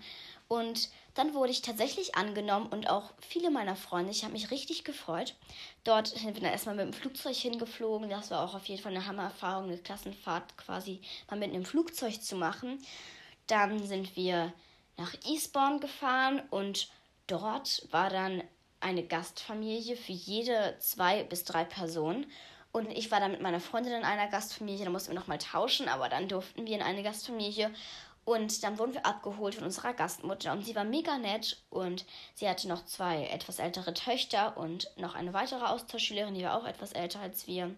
[0.47, 4.83] Und dann wurde ich tatsächlich angenommen und auch viele meiner Freunde, ich habe mich richtig
[4.83, 5.35] gefreut.
[5.83, 8.09] Dort wir dann erstmal mit dem Flugzeug hingeflogen.
[8.09, 12.21] Das war auch auf jeden Fall eine Hammererfahrung, eine Klassenfahrt quasi mal mit einem Flugzeug
[12.21, 12.83] zu machen.
[13.45, 14.53] Dann sind wir
[14.97, 16.89] nach Eastbourne gefahren und
[17.27, 18.43] dort war dann
[18.85, 22.31] eine Gastfamilie für jede zwei bis drei Personen.
[22.71, 25.89] Und ich war dann mit meiner Freundin in einer Gastfamilie, da mussten wir nochmal tauschen,
[25.89, 27.71] aber dann durften wir in eine Gastfamilie.
[28.25, 32.47] Und dann wurden wir abgeholt von unserer Gastmutter und sie war mega nett und sie
[32.49, 36.91] hatte noch zwei etwas ältere Töchter und noch eine weitere Austauschschülerin, die war auch etwas
[36.91, 37.71] älter als wir.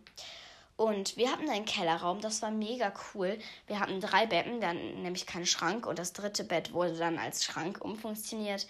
[0.77, 3.39] Und wir hatten einen Kellerraum, das war mega cool.
[3.65, 7.43] Wir hatten drei Betten, dann nämlich keinen Schrank und das dritte Bett wurde dann als
[7.43, 8.67] Schrank umfunktioniert.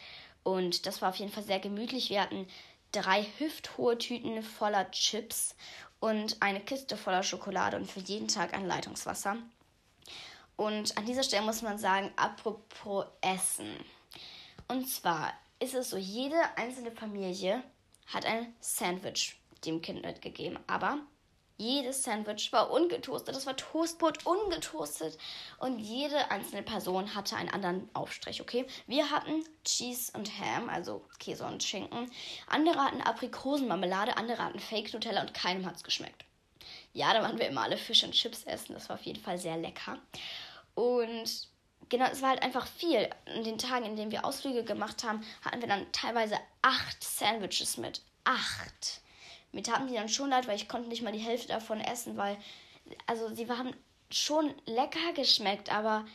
[0.47, 2.09] Und das war auf jeden Fall sehr gemütlich.
[2.09, 2.47] Wir hatten
[2.93, 5.57] drei hüfthohe Tüten voller Chips
[5.99, 9.35] und eine Kiste voller Schokolade und für jeden Tag ein Leitungswasser.
[10.55, 13.75] Und an dieser Stelle muss man sagen, apropos Essen.
[14.69, 17.61] Und zwar ist es so, jede einzelne Familie
[18.05, 20.59] hat ein Sandwich dem Kind mitgegeben.
[20.65, 20.99] Aber
[21.57, 23.35] jedes Sandwich war ungetoastet.
[23.35, 25.17] Das war Toastbrot ungetoastet.
[25.57, 28.65] Und jede einzelne Person hatte einen anderen Aufstrich, okay?
[28.85, 32.11] Wir hatten Cheese und Ham, also Käse und Schinken.
[32.47, 36.25] Andere hatten Aprikosenmarmelade, andere hatten Fake Nutella und keinem hat es geschmeckt.
[36.93, 38.73] Ja, da waren wir immer alle Fisch und Chips essen.
[38.73, 39.97] Das war auf jeden Fall sehr lecker.
[40.75, 41.47] Und
[41.89, 43.09] genau, es war halt einfach viel.
[43.35, 47.77] In den Tagen, in denen wir Ausflüge gemacht haben, hatten wir dann teilweise acht Sandwiches
[47.77, 48.01] mit.
[48.23, 49.01] Acht.
[49.57, 52.15] Mir taten die dann schon leid, weil ich konnte nicht mal die Hälfte davon essen,
[52.15, 52.37] weil,
[53.07, 53.75] also sie waren
[54.11, 56.05] schon lecker geschmeckt, aber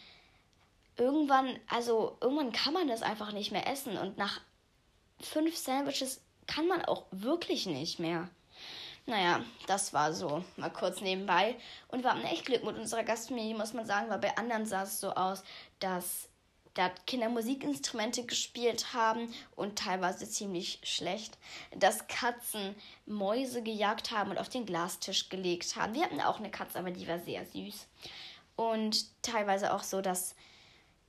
[0.97, 4.41] irgendwann, also irgendwann kann man das einfach nicht mehr essen und nach
[5.21, 8.29] fünf Sandwiches kann man auch wirklich nicht mehr.
[9.07, 11.57] Naja, das war so mal kurz nebenbei.
[11.89, 14.85] Und wir hatten echt Glück mit unserer Gastfamilie, muss man sagen, weil bei anderen sah
[14.85, 15.43] es so aus,
[15.81, 16.29] dass
[16.75, 21.39] da Kinder Musikinstrumente gespielt haben und teilweise ziemlich schlecht,
[21.77, 22.75] dass Katzen
[23.07, 25.95] Mäuse gejagt haben und auf den Glastisch gelegt haben.
[25.95, 27.87] Wir hatten auch eine Katze, aber die war sehr süß.
[28.57, 30.35] Und teilweise auch so, dass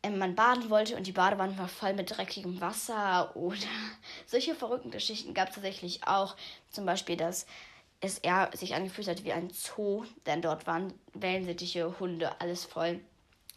[0.01, 3.57] ähm, man baden wollte und die Badewanne war voll mit dreckigem Wasser oder
[4.25, 6.35] solche verrückten Geschichten gab es tatsächlich auch.
[6.69, 7.45] Zum Beispiel, dass
[8.01, 12.99] es eher sich angefühlt hat wie ein Zoo, denn dort waren wellensittiche Hunde, alles voll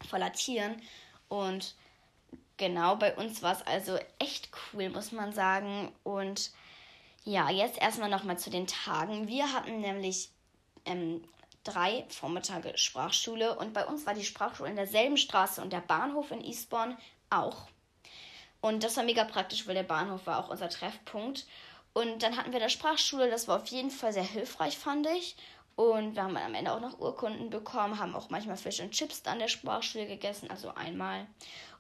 [0.09, 0.81] voller Tieren.
[1.29, 1.75] Und
[2.57, 5.93] genau, bei uns war es also echt cool, muss man sagen.
[6.05, 6.51] Und
[7.25, 9.29] ja, jetzt erstmal nochmal zu den Tagen.
[9.29, 10.31] Wir hatten nämlich
[10.85, 11.23] ähm,
[11.65, 16.31] drei Vormittage Sprachschule und bei uns war die Sprachschule in derselben Straße und der Bahnhof
[16.31, 16.97] in Eastbourne
[17.31, 17.69] auch.
[18.61, 21.47] Und das war mega praktisch, weil der Bahnhof war auch unser Treffpunkt.
[21.93, 25.37] Und dann hatten wir da Sprachschule, das war auf jeden Fall sehr hilfreich, fand ich.
[25.77, 29.23] Und wir haben am Ende auch noch Urkunden bekommen, haben auch manchmal Fisch und Chips
[29.27, 31.27] an der Sprachschule gegessen, also einmal.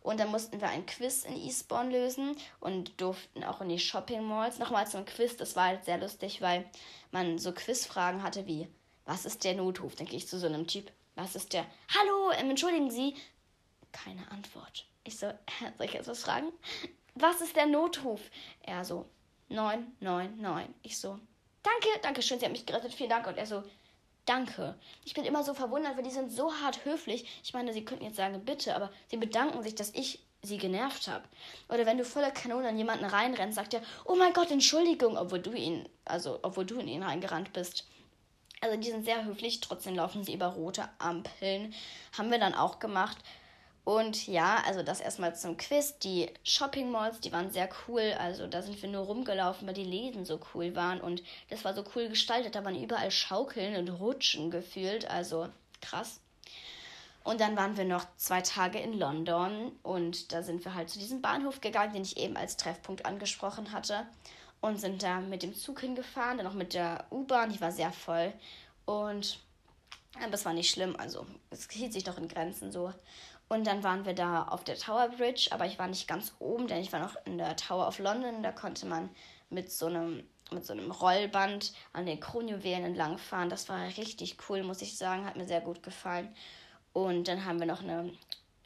[0.03, 4.23] Und dann mussten wir ein Quiz in Eastbourne lösen und durften auch in die Shopping
[4.23, 4.59] Malls.
[4.59, 6.65] Nochmal zum Quiz, das war halt sehr lustig, weil
[7.11, 8.69] man so Quizfragen hatte wie,
[9.07, 9.97] was ist der Notruf?
[9.97, 10.93] Denke ich zu so einem Typ.
[11.15, 11.65] Was ist der?
[11.99, 13.15] Hallo, entschuldigen Sie.
[13.93, 14.87] Keine Antwort.
[15.05, 15.29] Ich so,
[15.79, 16.53] soll ich jetzt was fragen?
[17.19, 18.21] Was ist der Notruf?
[18.61, 19.07] Er so,
[19.49, 20.75] 999.
[20.83, 21.19] Ich so,
[21.63, 23.27] danke, danke schön, Sie haben mich gerettet, vielen Dank.
[23.27, 23.63] Und er so,
[24.27, 24.75] danke.
[25.05, 27.27] Ich bin immer so verwundert, weil die sind so hart höflich.
[27.43, 31.09] Ich meine, Sie könnten jetzt sagen, bitte, aber sie bedanken sich, dass ich sie genervt
[31.09, 31.25] habe.
[31.69, 35.41] Oder wenn du voller Kanone an jemanden reinrennst, sagt er, oh mein Gott, Entschuldigung, obwohl
[35.41, 37.85] du ihn, also obwohl du in ihn reingerannt bist.
[38.61, 41.75] Also die sind sehr höflich, trotzdem laufen sie über rote Ampeln.
[42.17, 43.19] Haben wir dann auch gemacht.
[43.87, 45.97] Und ja, also das erstmal zum Quiz.
[46.01, 48.17] Die Shopping Malls, die waren sehr cool.
[48.19, 51.01] Also da sind wir nur rumgelaufen, weil die Läden so cool waren.
[51.01, 52.57] Und das war so cool gestaltet.
[52.57, 55.09] Da waren überall Schaukeln und Rutschen gefühlt.
[55.09, 55.49] Also
[55.81, 56.21] krass.
[57.23, 59.71] Und dann waren wir noch zwei Tage in London.
[59.85, 63.71] Und da sind wir halt zu diesem Bahnhof gegangen, den ich eben als Treffpunkt angesprochen
[63.71, 64.05] hatte.
[64.61, 67.53] Und sind da mit dem Zug hingefahren, dann noch mit der U-Bahn.
[67.53, 68.33] Die war sehr voll.
[68.85, 69.39] Und
[70.23, 70.97] aber es war nicht schlimm.
[70.97, 72.93] Also es hielt sich doch in Grenzen so.
[73.49, 76.67] Und dann waren wir da auf der Tower Bridge, aber ich war nicht ganz oben,
[76.67, 78.43] denn ich war noch in der Tower of London.
[78.43, 79.09] Da konnte man
[79.51, 83.49] mit so einem, mit so einem Rollband an den Kronjuwelen entlangfahren.
[83.49, 85.25] Das war richtig cool, muss ich sagen.
[85.25, 86.35] Hat mir sehr gut gefallen.
[86.93, 88.13] Und dann haben wir noch eine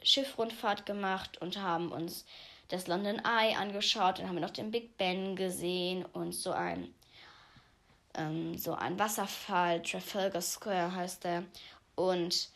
[0.01, 2.25] Schiffrundfahrt gemacht und haben uns
[2.69, 4.17] das London Eye angeschaut.
[4.17, 6.91] Dann haben wir noch den Big Ben gesehen und so ein,
[8.15, 9.83] ähm, so ein Wasserfall.
[9.83, 11.43] Trafalgar Square heißt der.
[11.95, 12.49] Und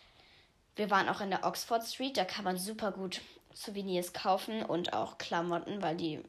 [0.76, 3.22] wir waren auch in der Oxford Street, da kann man super gut
[3.54, 6.22] Souvenirs kaufen und auch Klamotten, weil die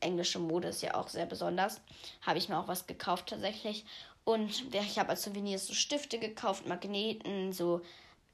[0.00, 1.80] englische Mode ist ja auch sehr besonders.
[2.22, 3.84] Habe ich mir auch was gekauft tatsächlich.
[4.24, 7.82] Und ich habe als Souvenirs so Stifte gekauft, Magneten, so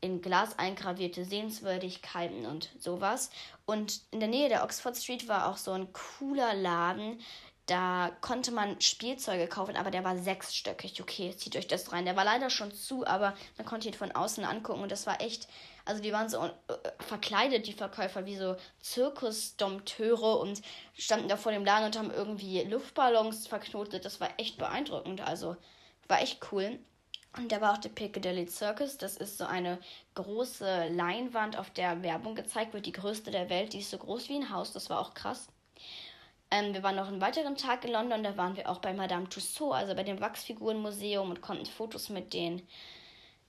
[0.01, 3.31] in Glas eingravierte Sehenswürdigkeiten und sowas.
[3.67, 7.21] Und in der Nähe der Oxford Street war auch so ein cooler Laden.
[7.70, 11.00] Da konnte man Spielzeuge kaufen, aber der war sechsstöckig.
[11.00, 12.04] Okay, zieht euch das rein.
[12.04, 15.20] Der war leider schon zu, aber man konnte ihn von außen angucken und das war
[15.20, 15.46] echt.
[15.85, 16.50] Also die waren so äh,
[16.98, 20.62] verkleidet, die Verkäufer, wie so Zirkusdompteure und
[20.98, 24.04] standen da vor dem Laden und haben irgendwie Luftballons verknotet.
[24.04, 25.20] Das war echt beeindruckend.
[25.20, 25.56] Also
[26.09, 26.80] war echt cool.
[27.37, 28.98] Und da war auch der Piccadilly Circus.
[28.98, 29.78] Das ist so eine
[30.16, 32.87] große Leinwand, auf der Werbung gezeigt wird.
[32.87, 33.74] Die größte der Welt.
[33.74, 34.72] Die ist so groß wie ein Haus.
[34.72, 35.46] Das war auch krass.
[36.51, 38.23] Ähm, wir waren noch einen weiteren Tag in London.
[38.23, 42.33] Da waren wir auch bei Madame Tussauds, also bei dem Wachsfigurenmuseum und konnten Fotos mit
[42.33, 42.67] den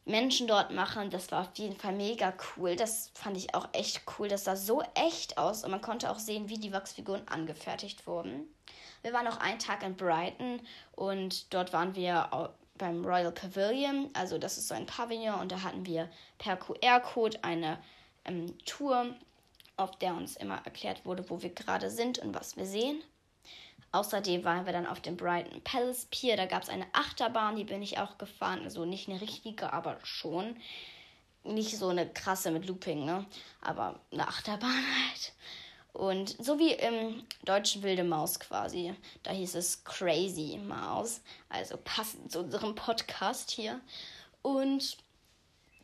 [0.05, 1.09] Menschen dort machen.
[1.09, 2.75] Das war auf jeden Fall mega cool.
[2.75, 4.27] Das fand ich auch echt cool.
[4.27, 8.45] Das sah so echt aus und man konnte auch sehen, wie die Wachsfiguren angefertigt wurden.
[9.01, 10.61] Wir waren noch einen Tag in Brighton
[10.91, 14.09] und dort waren wir beim Royal Pavilion.
[14.13, 17.79] Also das ist so ein Pavillon und da hatten wir per QR-Code eine
[18.25, 19.15] ähm, Tour,
[19.77, 23.01] auf der uns immer erklärt wurde, wo wir gerade sind und was wir sehen.
[23.93, 26.37] Außerdem waren wir dann auf dem Brighton Palace Pier.
[26.37, 28.61] Da gab es eine Achterbahn, die bin ich auch gefahren.
[28.63, 30.55] Also nicht eine richtige, aber schon.
[31.43, 33.25] Nicht so eine krasse mit Looping, ne?
[33.61, 34.71] Aber eine Achterbahn
[35.09, 35.33] halt.
[35.93, 38.93] Und so wie im deutschen Wilde Maus quasi.
[39.23, 41.21] Da hieß es Crazy Maus.
[41.49, 43.81] Also passend zu unserem Podcast hier.
[44.41, 44.97] Und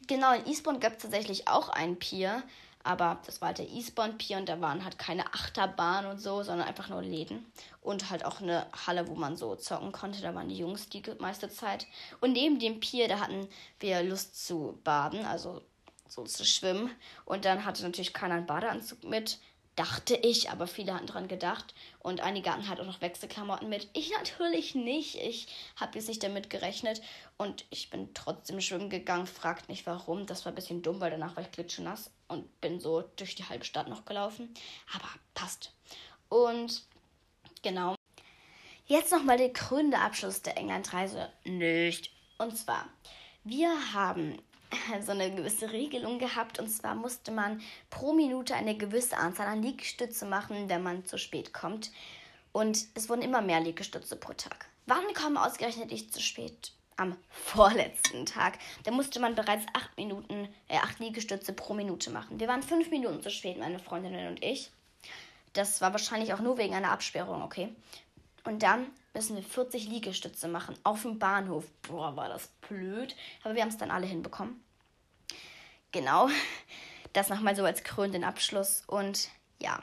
[0.08, 2.42] genau, in Eastbourne gab es tatsächlich auch ein Pier.
[2.88, 6.42] Aber das war halt der Eastbourne Pier und da waren halt keine Achterbahn und so,
[6.42, 7.46] sondern einfach nur Läden.
[7.82, 10.22] Und halt auch eine Halle, wo man so zocken konnte.
[10.22, 11.86] Da waren die Jungs die meiste Zeit.
[12.22, 13.50] Und neben dem Pier, da hatten
[13.82, 15.62] wir Lust zu baden, also
[16.08, 16.90] so zu schwimmen.
[17.26, 19.38] Und dann hatte natürlich keiner einen Badeanzug mit
[19.78, 21.74] dachte ich, aber viele hatten dran gedacht.
[22.00, 23.88] Und einige hatten halt auch noch Wechselklamotten mit.
[23.94, 25.16] Ich natürlich nicht.
[25.16, 27.02] Ich habe jetzt nicht damit gerechnet.
[27.38, 29.28] Und ich bin trotzdem schwimmen gegangen.
[29.28, 30.26] Fragt nicht warum.
[30.26, 33.48] Das war ein bisschen dumm, weil danach war ich klitschenass und bin so durch die
[33.48, 34.54] halbe Stadt noch gelaufen.
[34.94, 35.72] Aber passt.
[36.28, 36.84] Und
[37.62, 37.96] genau.
[38.88, 41.32] Jetzt nochmal der krönende Abschluss der Englandreise.
[41.44, 42.12] Nicht.
[42.40, 42.88] Und zwar,
[43.44, 44.42] wir haben
[45.06, 46.60] so eine gewisse Regelung gehabt.
[46.60, 51.18] Und zwar musste man pro Minute eine gewisse Anzahl an Liegestütze machen, wenn man zu
[51.18, 51.92] spät kommt.
[52.52, 54.66] Und es wurden immer mehr Liegestütze pro Tag.
[54.86, 56.72] Wann komme ausgerechnet ich zu spät?
[56.96, 58.58] Am vorletzten Tag.
[58.84, 62.40] Da musste man bereits acht Minuten, äh, acht Liegestütze pro Minute machen.
[62.40, 64.72] Wir waren fünf Minuten zu spät, meine Freundin und ich.
[65.54, 67.70] Das war wahrscheinlich auch nur wegen einer Absperrung, okay.
[68.46, 71.66] Und dann müssen wir 40 Liegestütze machen auf dem Bahnhof.
[71.82, 73.16] Boah, war das blöd.
[73.44, 74.64] Aber wir haben es dann alle hinbekommen.
[75.92, 76.30] Genau.
[77.14, 78.84] Das nochmal so als krönenden Abschluss.
[78.86, 79.80] Und ja.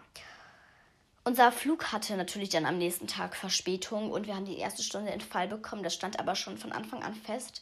[1.25, 5.11] Unser Flug hatte natürlich dann am nächsten Tag Verspätung und wir haben die erste Stunde
[5.11, 5.83] in Fall bekommen.
[5.83, 7.61] Das stand aber schon von Anfang an fest.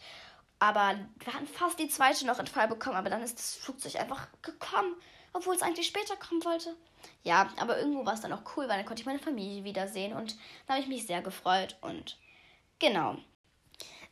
[0.58, 3.96] Aber wir hatten fast die zweite noch in Fall bekommen, aber dann ist das Flugzeug
[3.96, 4.94] einfach gekommen,
[5.32, 6.76] obwohl es eigentlich später kommen wollte.
[7.24, 10.12] Ja, aber irgendwo war es dann auch cool, weil dann konnte ich meine Familie wiedersehen
[10.12, 12.18] und da habe ich mich sehr gefreut und
[12.78, 13.16] genau.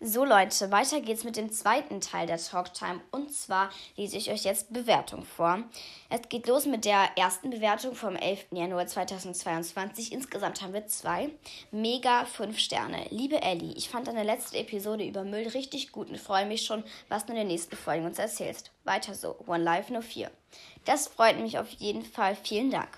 [0.02, 4.44] So Leute, weiter geht's mit dem zweiten Teil der Talktime und zwar lese ich euch
[4.44, 5.62] jetzt Bewertung vor.
[6.08, 8.46] Es geht los mit der ersten Bewertung vom 11.
[8.50, 10.10] Januar 2022.
[10.10, 11.28] Insgesamt haben wir zwei.
[11.70, 13.08] Mega 5 Sterne.
[13.10, 16.82] Liebe Ellie, ich fand deine letzte Episode über Müll richtig gut und freue mich schon,
[17.10, 18.70] was du in den nächsten Folgen uns erzählst.
[18.84, 19.36] Weiter so.
[19.46, 20.30] One Life No 4.
[20.86, 22.38] Das freut mich auf jeden Fall.
[22.42, 22.88] Vielen Dank.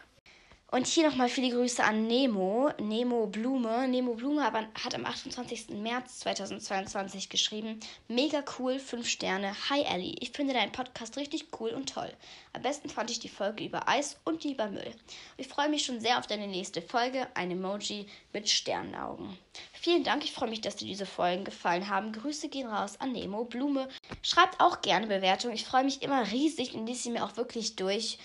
[0.72, 3.86] Und hier nochmal viele Grüße an Nemo, Nemo Blume.
[3.86, 5.68] Nemo Blume hat am 28.
[5.68, 9.54] März 2022 geschrieben, mega cool, 5 Sterne.
[9.68, 12.10] Hi Ellie, ich finde deinen Podcast richtig cool und toll.
[12.54, 14.94] Am besten fand ich die Folge über Eis und die über Müll.
[15.36, 19.36] Ich freue mich schon sehr auf deine nächste Folge, ein Emoji mit Sternenaugen.
[19.74, 22.12] Vielen Dank, ich freue mich, dass dir diese Folgen gefallen haben.
[22.12, 23.90] Grüße gehen raus an Nemo Blume.
[24.22, 27.76] Schreibt auch gerne Bewertungen, ich freue mich immer riesig und lese sie mir auch wirklich
[27.76, 28.16] durch.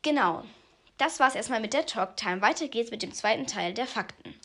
[0.00, 0.42] Genau.
[1.02, 2.40] Das war's erstmal mit der Talktime.
[2.42, 4.36] Weiter geht's mit dem zweiten Teil der Fakten.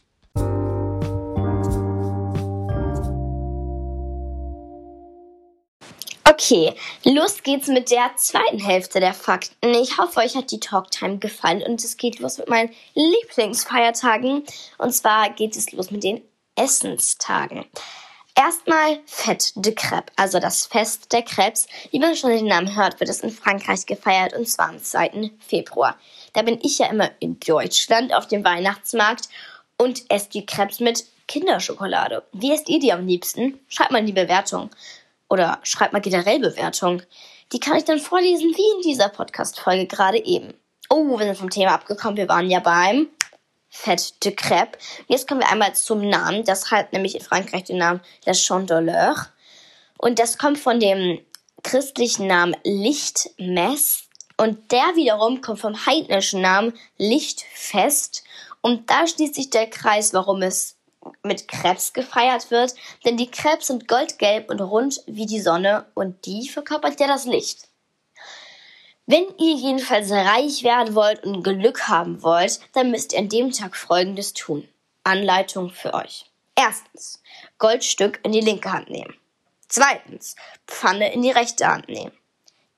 [6.27, 9.75] Okay, los geht's mit der zweiten Hälfte der Fakten.
[9.75, 14.43] Ich hoffe, euch hat die Talktime gefallen und es geht los mit meinen Lieblingsfeiertagen.
[14.79, 16.23] Und zwar geht es los mit den
[16.55, 17.65] Essenstagen.
[18.39, 21.65] Erstmal Fête de Crêpe, also das Fest der Krebs.
[21.89, 25.31] Wie man schon den Namen hört, wird es in Frankreich gefeiert und zwar am 2.
[25.39, 25.97] Februar.
[26.33, 29.29] Da bin ich ja immer in Deutschland auf dem Weihnachtsmarkt
[29.77, 32.23] und esse die Krebs mit Kinderschokolade.
[32.33, 33.59] Wie esst ihr die am liebsten?
[33.67, 34.69] Schreibt mal in die Bewertung.
[35.29, 37.01] Oder schreibt mal generell Bewertung.
[37.51, 40.53] Die kann ich dann vorlesen, wie in dieser Podcast-Folge gerade eben.
[40.89, 42.17] Oh, wir sind vom Thema abgekommen.
[42.17, 43.09] Wir waren ja beim
[43.69, 44.77] Fête de Crêpe.
[45.07, 46.45] Jetzt kommen wir einmal zum Namen.
[46.45, 49.15] Das hat nämlich in Frankreich den Namen La Chandeleur.
[49.97, 51.19] Und das kommt von dem
[51.63, 54.06] christlichen Namen Lichtmess.
[54.37, 58.23] Und der wiederum kommt vom heidnischen Namen Lichtfest.
[58.61, 60.77] Und da schließt sich der Kreis, warum es
[61.23, 62.75] mit Krebs gefeiert wird.
[63.05, 67.25] Denn die Krebs sind goldgelb und rund wie die Sonne und die verkörpert ja das
[67.25, 67.67] Licht.
[69.05, 73.51] Wenn ihr jedenfalls reich werden wollt und Glück haben wollt, dann müsst ihr an dem
[73.51, 74.67] Tag Folgendes tun.
[75.03, 76.25] Anleitung für euch.
[76.55, 77.21] Erstens,
[77.57, 79.15] Goldstück in die linke Hand nehmen.
[79.69, 80.35] Zweitens,
[80.67, 82.11] Pfanne in die rechte Hand nehmen.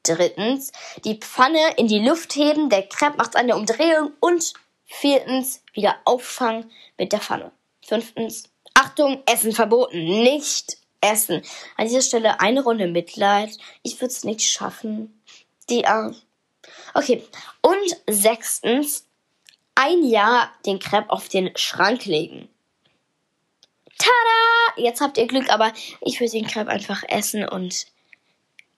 [0.10, 0.72] Drittens,
[1.06, 4.54] die Pfanne in die Luft heben, der Crepe macht eine Umdrehung und
[4.88, 7.52] viertens, wieder auffangen mit der Pfanne.
[7.86, 11.44] Fünftens, Achtung, Essen verboten, nicht essen.
[11.78, 13.56] An dieser Stelle eine Runde Mitleid.
[13.84, 15.22] Ich würde es nicht schaffen.
[15.70, 16.12] Die, äh,
[16.96, 17.24] okay.
[17.62, 19.06] Und sechstens,
[19.76, 22.50] ein Jahr den Crepe auf den Schrank legen.
[24.00, 24.78] Tada!
[24.78, 27.86] Jetzt habt ihr Glück, aber ich würde den Crepe einfach essen und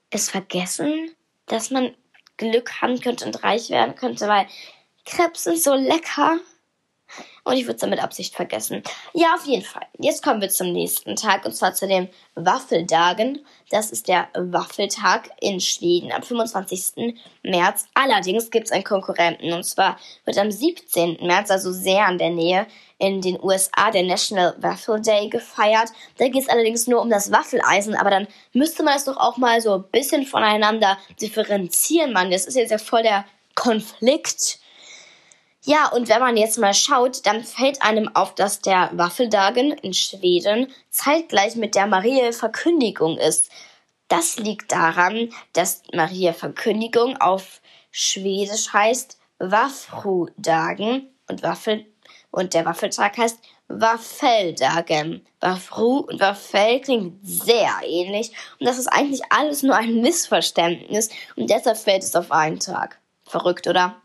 [0.10, 1.16] es vergessen,
[1.52, 1.94] dass man
[2.38, 4.48] Glück haben könnte und reich werden könnte, weil
[5.06, 6.40] Crepes sind so lecker.
[7.44, 8.84] Und ich würde es dann mit Absicht vergessen.
[9.14, 9.86] Ja, auf jeden Fall.
[9.98, 13.46] Jetzt kommen wir zum nächsten Tag und zwar zu dem Waffeldagen.
[13.70, 17.20] Das ist der Waffeltag in Schweden am 25.
[17.44, 17.88] März.
[17.96, 21.18] Allerdings gibt es einen Konkurrenten und zwar wird am 17.
[21.22, 22.68] März, also sehr an der Nähe,
[23.02, 25.90] in den USA der National Waffle Day gefeiert.
[26.18, 29.38] Da geht es allerdings nur um das Waffeleisen, aber dann müsste man es doch auch
[29.38, 32.30] mal so ein bisschen voneinander differenzieren, Mann.
[32.30, 34.60] Das ist jetzt ja voll der Konflikt.
[35.64, 39.94] Ja, und wenn man jetzt mal schaut, dann fällt einem auf, dass der Waffeldagen in
[39.94, 43.52] Schweden zeitgleich mit der Maria-Verkündigung ist.
[44.08, 47.62] Das liegt daran, dass Maria-Verkündigung auf
[47.92, 51.86] Schwedisch heißt Waffrudagen und Waffel
[52.32, 55.26] und der Waffeltag heißt Waffeldagen.
[55.40, 61.50] Waffru und Waffel klingt sehr ähnlich und das ist eigentlich alles nur ein Missverständnis und
[61.50, 63.00] deshalb fällt es auf einen Tag.
[63.26, 64.02] Verrückt, oder?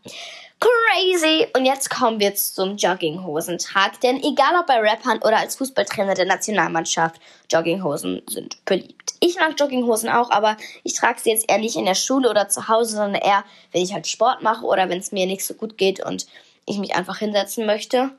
[0.58, 1.46] Crazy!
[1.54, 4.00] Und jetzt kommen wir zum Jogginghosentag.
[4.00, 9.14] Denn egal ob bei Rappern oder als Fußballtrainer der Nationalmannschaft, Jogginghosen sind beliebt.
[9.20, 12.48] Ich mag Jogginghosen auch, aber ich trage sie jetzt eher nicht in der Schule oder
[12.48, 15.52] zu Hause, sondern eher, wenn ich halt Sport mache oder wenn es mir nicht so
[15.52, 16.26] gut geht und
[16.66, 18.10] ich mich einfach hinsetzen möchte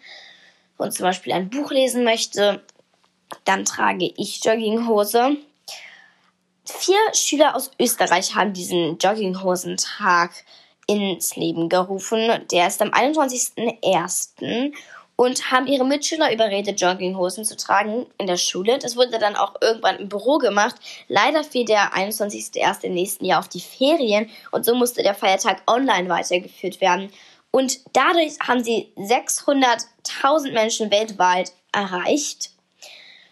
[0.77, 2.63] und zum Beispiel ein Buch lesen möchte,
[3.45, 5.38] dann trage ich Jogginghose.
[6.65, 10.31] Vier Schüler aus Österreich haben diesen Jogginghosentag
[10.86, 12.45] ins Leben gerufen.
[12.51, 14.73] Der ist am 21.01.
[15.15, 18.79] und haben ihre Mitschüler überredet, Jogginghosen zu tragen in der Schule.
[18.79, 20.75] Das wurde dann auch irgendwann im Büro gemacht.
[21.07, 22.83] Leider fiel der 21.01.
[22.83, 27.12] im nächsten Jahr auf die Ferien und so musste der Feiertag online weitergeführt werden.
[27.58, 32.52] Und dadurch haben sie 600.000 Menschen weltweit erreicht.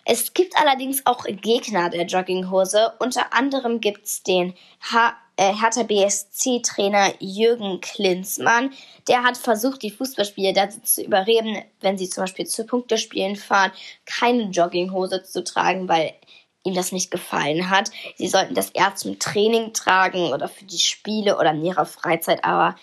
[0.03, 2.93] Es gibt allerdings auch Gegner der Jogginghose.
[2.97, 8.73] Unter anderem gibt es den H äh, Hertha BSC-Trainer Jürgen Klinsmann.
[9.07, 13.73] Der hat versucht, die Fußballspieler dazu zu überreden, wenn sie zum Beispiel zu Punktespielen fahren,
[14.07, 16.15] keine Jogginghose zu tragen, weil
[16.63, 17.91] ihm das nicht gefallen hat.
[18.15, 22.43] Sie sollten das eher zum Training tragen oder für die Spiele oder in ihrer Freizeit.
[22.43, 22.75] Aber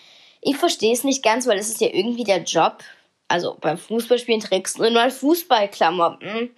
[0.43, 2.83] ich verstehe es nicht ganz, weil es ist ja irgendwie der Job.
[3.27, 6.53] Also beim Fußballspielen trägst du nur mal Fußballklamotten.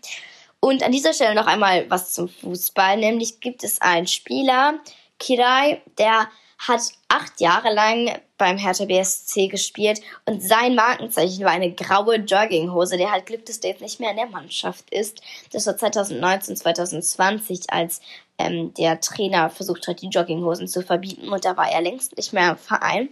[0.60, 2.98] Und an dieser Stelle noch einmal was zum Fußball.
[2.98, 4.80] Nämlich gibt es einen Spieler,
[5.20, 11.72] Kirai, der hat acht Jahre lang beim Hertha BSC gespielt und sein Markenzeichen war eine
[11.72, 12.98] graue Jogginghose.
[12.98, 15.22] Der hat Glück, dass der jetzt nicht mehr in der Mannschaft ist.
[15.52, 18.02] Das war 2019, 2020, als
[18.38, 22.34] ähm, der Trainer versucht hat, die Jogginghosen zu verbieten und da war er längst nicht
[22.34, 23.10] mehr im Verein.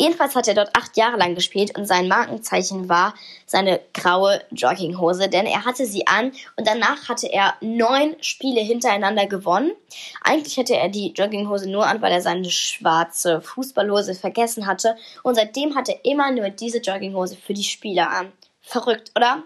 [0.00, 3.14] Jedenfalls hat er dort acht Jahre lang gespielt und sein Markenzeichen war
[3.46, 9.26] seine graue Jogginghose, denn er hatte sie an und danach hatte er neun Spiele hintereinander
[9.26, 9.72] gewonnen.
[10.22, 15.34] Eigentlich hätte er die Jogginghose nur an, weil er seine schwarze Fußballhose vergessen hatte und
[15.34, 18.32] seitdem hat er immer nur diese Jogginghose für die Spiele an.
[18.62, 19.42] Verrückt, oder?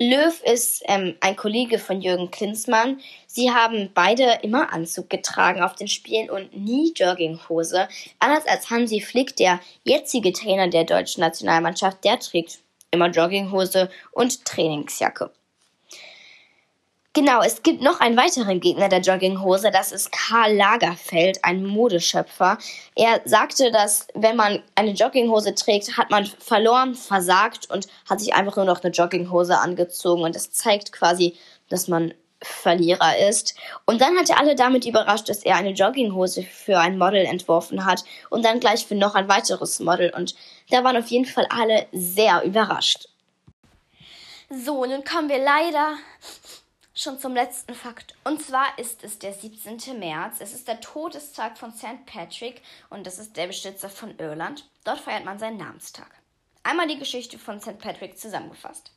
[0.00, 3.00] Löw ist ähm, ein Kollege von Jürgen Klinsmann.
[3.26, 7.88] Sie haben beide immer Anzug getragen auf den Spielen und nie Jogginghose.
[8.20, 12.60] Anders als Hansi Flick, der jetzige Trainer der deutschen Nationalmannschaft, der trägt
[12.92, 15.32] immer Jogginghose und Trainingsjacke.
[17.18, 22.58] Genau, es gibt noch einen weiteren Gegner der Jogginghose, das ist Karl Lagerfeld, ein Modeschöpfer.
[22.94, 28.34] Er sagte, dass wenn man eine Jogginghose trägt, hat man verloren, versagt und hat sich
[28.34, 31.34] einfach nur noch eine Jogginghose angezogen und das zeigt quasi,
[31.68, 33.56] dass man Verlierer ist.
[33.84, 37.84] Und dann hat er alle damit überrascht, dass er eine Jogginghose für ein Model entworfen
[37.84, 40.36] hat und dann gleich für noch ein weiteres Model und
[40.70, 43.08] da waren auf jeden Fall alle sehr überrascht.
[44.50, 45.96] So, nun kommen wir leider
[46.98, 48.14] schon zum letzten Fakt.
[48.24, 49.98] Und zwar ist es der 17.
[49.98, 50.38] März.
[50.40, 52.04] Es ist der Todestag von St.
[52.06, 54.68] Patrick und das ist der Beschützer von Irland.
[54.84, 56.10] Dort feiert man seinen Namenstag.
[56.64, 57.78] Einmal die Geschichte von St.
[57.78, 58.90] Patrick zusammengefasst.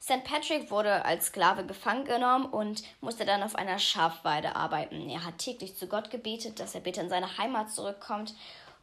[0.00, 0.24] St.
[0.24, 5.10] Patrick wurde als Sklave gefangen genommen und musste dann auf einer Schafweide arbeiten.
[5.10, 8.34] Er hat täglich zu Gott gebetet, dass er bitte in seine Heimat zurückkommt.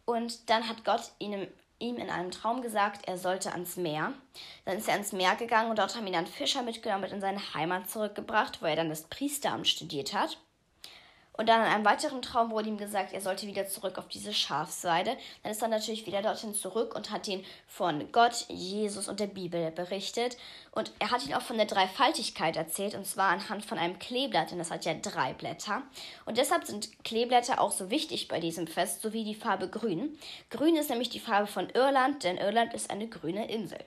[0.06, 1.48] Und dann hat Gott ihm
[1.80, 4.14] ihm in einem Traum gesagt, er sollte ans Meer.
[4.66, 7.22] Dann ist er ans Meer gegangen und dort haben ihn dann Fischer mitgenommen und in
[7.22, 10.38] seine Heimat zurückgebracht, wo er dann das Priesteramt studiert hat.
[11.38, 14.34] Und dann in einem weiteren Traum wurde ihm gesagt, er sollte wieder zurück auf diese
[14.34, 15.16] Schafsweide.
[15.44, 19.28] Dann ist er natürlich wieder dorthin zurück und hat ihn von Gott, Jesus und der
[19.28, 20.38] Bibel berichtet.
[20.72, 24.52] Und er hat ihn auch von der Dreifaltigkeit erzählt, und zwar anhand von einem Kleeblatt,
[24.52, 25.84] denn das hat ja drei Blätter.
[26.26, 30.18] Und deshalb sind Kleeblätter auch so wichtig bei diesem Fest, sowie die Farbe Grün.
[30.50, 33.80] Grün ist nämlich die Farbe von Irland, denn Irland ist eine grüne Insel.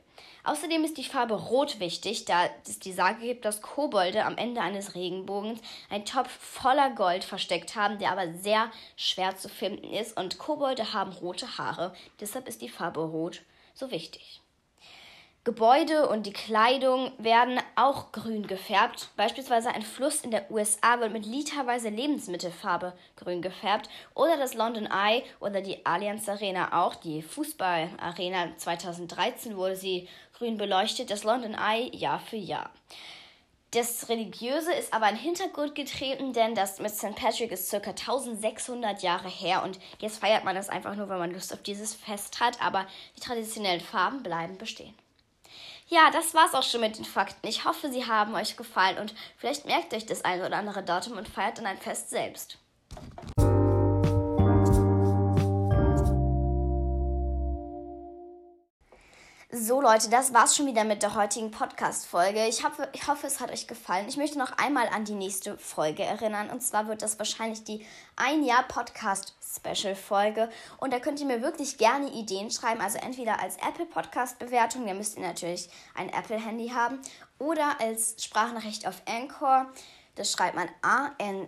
[0.43, 4.61] Außerdem ist die Farbe Rot wichtig, da es die Sage gibt, dass Kobolde am Ende
[4.61, 10.17] eines Regenbogens einen Topf voller Gold versteckt haben, der aber sehr schwer zu finden ist.
[10.17, 13.43] Und Kobolde haben rote Haare, deshalb ist die Farbe Rot
[13.75, 14.43] so wichtig.
[15.43, 19.09] Gebäude und die Kleidung werden auch grün gefärbt.
[19.17, 23.89] Beispielsweise ein Fluss in der USA wird mit literweise Lebensmittelfarbe grün gefärbt.
[24.15, 26.95] Oder das London Eye oder die Allianz Arena auch.
[26.95, 31.11] Die Fußballarena 2013 wurde sie grün beleuchtet.
[31.11, 32.69] Das London Eye Jahr für Jahr.
[33.73, 37.15] Das Religiöse ist aber in den Hintergrund getreten, denn das mit St.
[37.15, 41.33] Patrick ist circa 1600 Jahre her und jetzt feiert man das einfach nur, weil man
[41.33, 42.85] Lust auf dieses Fest hat, aber
[43.17, 44.95] die traditionellen Farben bleiben bestehen.
[45.87, 47.47] Ja, das war's auch schon mit den Fakten.
[47.47, 51.17] Ich hoffe, sie haben euch gefallen und vielleicht merkt euch das eine oder andere Datum
[51.17, 52.59] und feiert dann ein Fest selbst.
[59.53, 62.47] So Leute, das war's schon wieder mit der heutigen Podcast-Folge.
[62.47, 64.07] Ich hoffe, ich hoffe, es hat euch gefallen.
[64.09, 66.51] Ich möchte noch einmal an die nächste Folge erinnern.
[66.51, 67.85] Und zwar wird das wahrscheinlich die
[68.15, 70.51] Ein Jahr Podcast-Special-Folge.
[70.79, 72.81] Und da könnt ihr mir wirklich gerne Ideen schreiben.
[72.81, 77.01] Also entweder als Apple Podcast-Bewertung, da müsst ihr natürlich ein Apple-Handy haben,
[77.41, 79.67] oder als Sprachnachricht auf Anchor.
[80.17, 81.47] Das schreibt man A-N-C-H-O-R.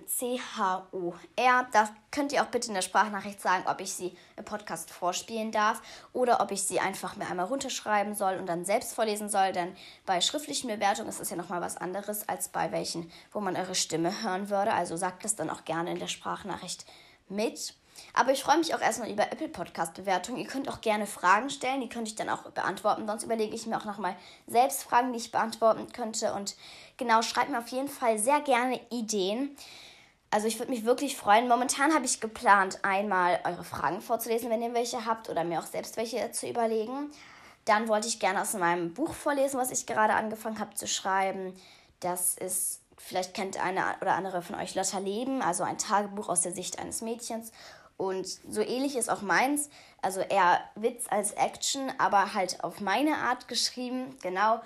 [1.72, 5.50] Da könnt ihr auch bitte in der Sprachnachricht sagen, ob ich sie im Podcast vorspielen
[5.52, 5.82] darf
[6.12, 9.52] oder ob ich sie einfach mir einmal runterschreiben soll und dann selbst vorlesen soll.
[9.52, 13.56] Denn bei schriftlichen Bewertungen ist das ja nochmal was anderes als bei welchen, wo man
[13.56, 14.72] eure Stimme hören würde.
[14.72, 16.86] Also sagt das dann auch gerne in der Sprachnachricht
[17.28, 17.74] mit.
[18.14, 20.38] Aber ich freue mich auch erstmal über Apple Podcast Bewertungen.
[20.38, 23.06] Ihr könnt auch gerne Fragen stellen, die könnte ich dann auch beantworten.
[23.06, 24.16] Sonst überlege ich mir auch nochmal
[24.46, 26.34] selbst Fragen, die ich beantworten könnte.
[26.34, 26.56] Und
[26.96, 29.56] genau, schreibt mir auf jeden Fall sehr gerne Ideen.
[30.30, 31.46] Also ich würde mich wirklich freuen.
[31.46, 35.66] Momentan habe ich geplant, einmal eure Fragen vorzulesen, wenn ihr welche habt, oder mir auch
[35.66, 37.10] selbst welche zu überlegen.
[37.66, 41.54] Dann wollte ich gerne aus meinem Buch vorlesen, was ich gerade angefangen habe zu schreiben.
[42.00, 46.40] Das ist, vielleicht kennt eine oder andere von euch Lotta Leben, also ein Tagebuch aus
[46.40, 47.52] der Sicht eines Mädchens.
[48.02, 49.70] Und so ähnlich ist auch meins.
[50.00, 54.60] Also eher Witz als Action, aber halt auf meine Art geschrieben, genau.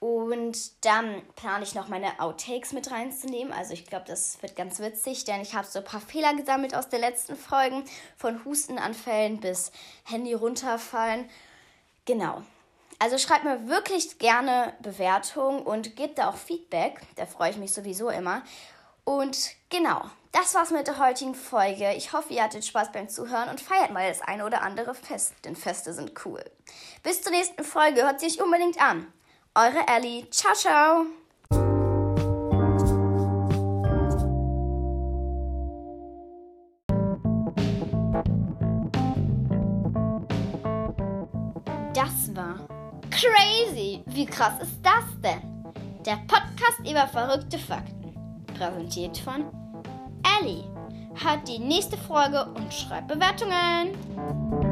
[0.00, 3.52] Und dann plane ich noch meine Outtakes mit reinzunehmen.
[3.52, 6.74] Also ich glaube, das wird ganz witzig, denn ich habe so ein paar Fehler gesammelt
[6.74, 7.84] aus den letzten Folgen.
[8.16, 9.70] Von Hustenanfällen bis
[10.04, 11.28] Handy runterfallen.
[12.06, 12.40] Genau.
[12.98, 17.02] Also schreibt mir wirklich gerne Bewertungen und gebt da auch Feedback.
[17.16, 18.44] Da freue ich mich sowieso immer.
[19.04, 21.94] Und genau, das war's mit der heutigen Folge.
[21.94, 25.34] Ich hoffe, ihr hattet Spaß beim Zuhören und feiert mal das eine oder andere Fest,
[25.44, 26.44] denn Feste sind cool.
[27.02, 29.12] Bis zur nächsten Folge, hört sich unbedingt an.
[29.54, 30.28] Eure Ellie.
[30.30, 31.06] Ciao, ciao.
[41.94, 42.68] Das war
[43.10, 44.04] crazy.
[44.06, 45.42] Wie krass ist das denn?
[46.04, 48.14] Der Podcast über verrückte Fakten
[48.54, 49.67] präsentiert von
[50.40, 50.64] Ellie.
[51.14, 54.67] Hört die nächste Folge und schreibt Bewertungen.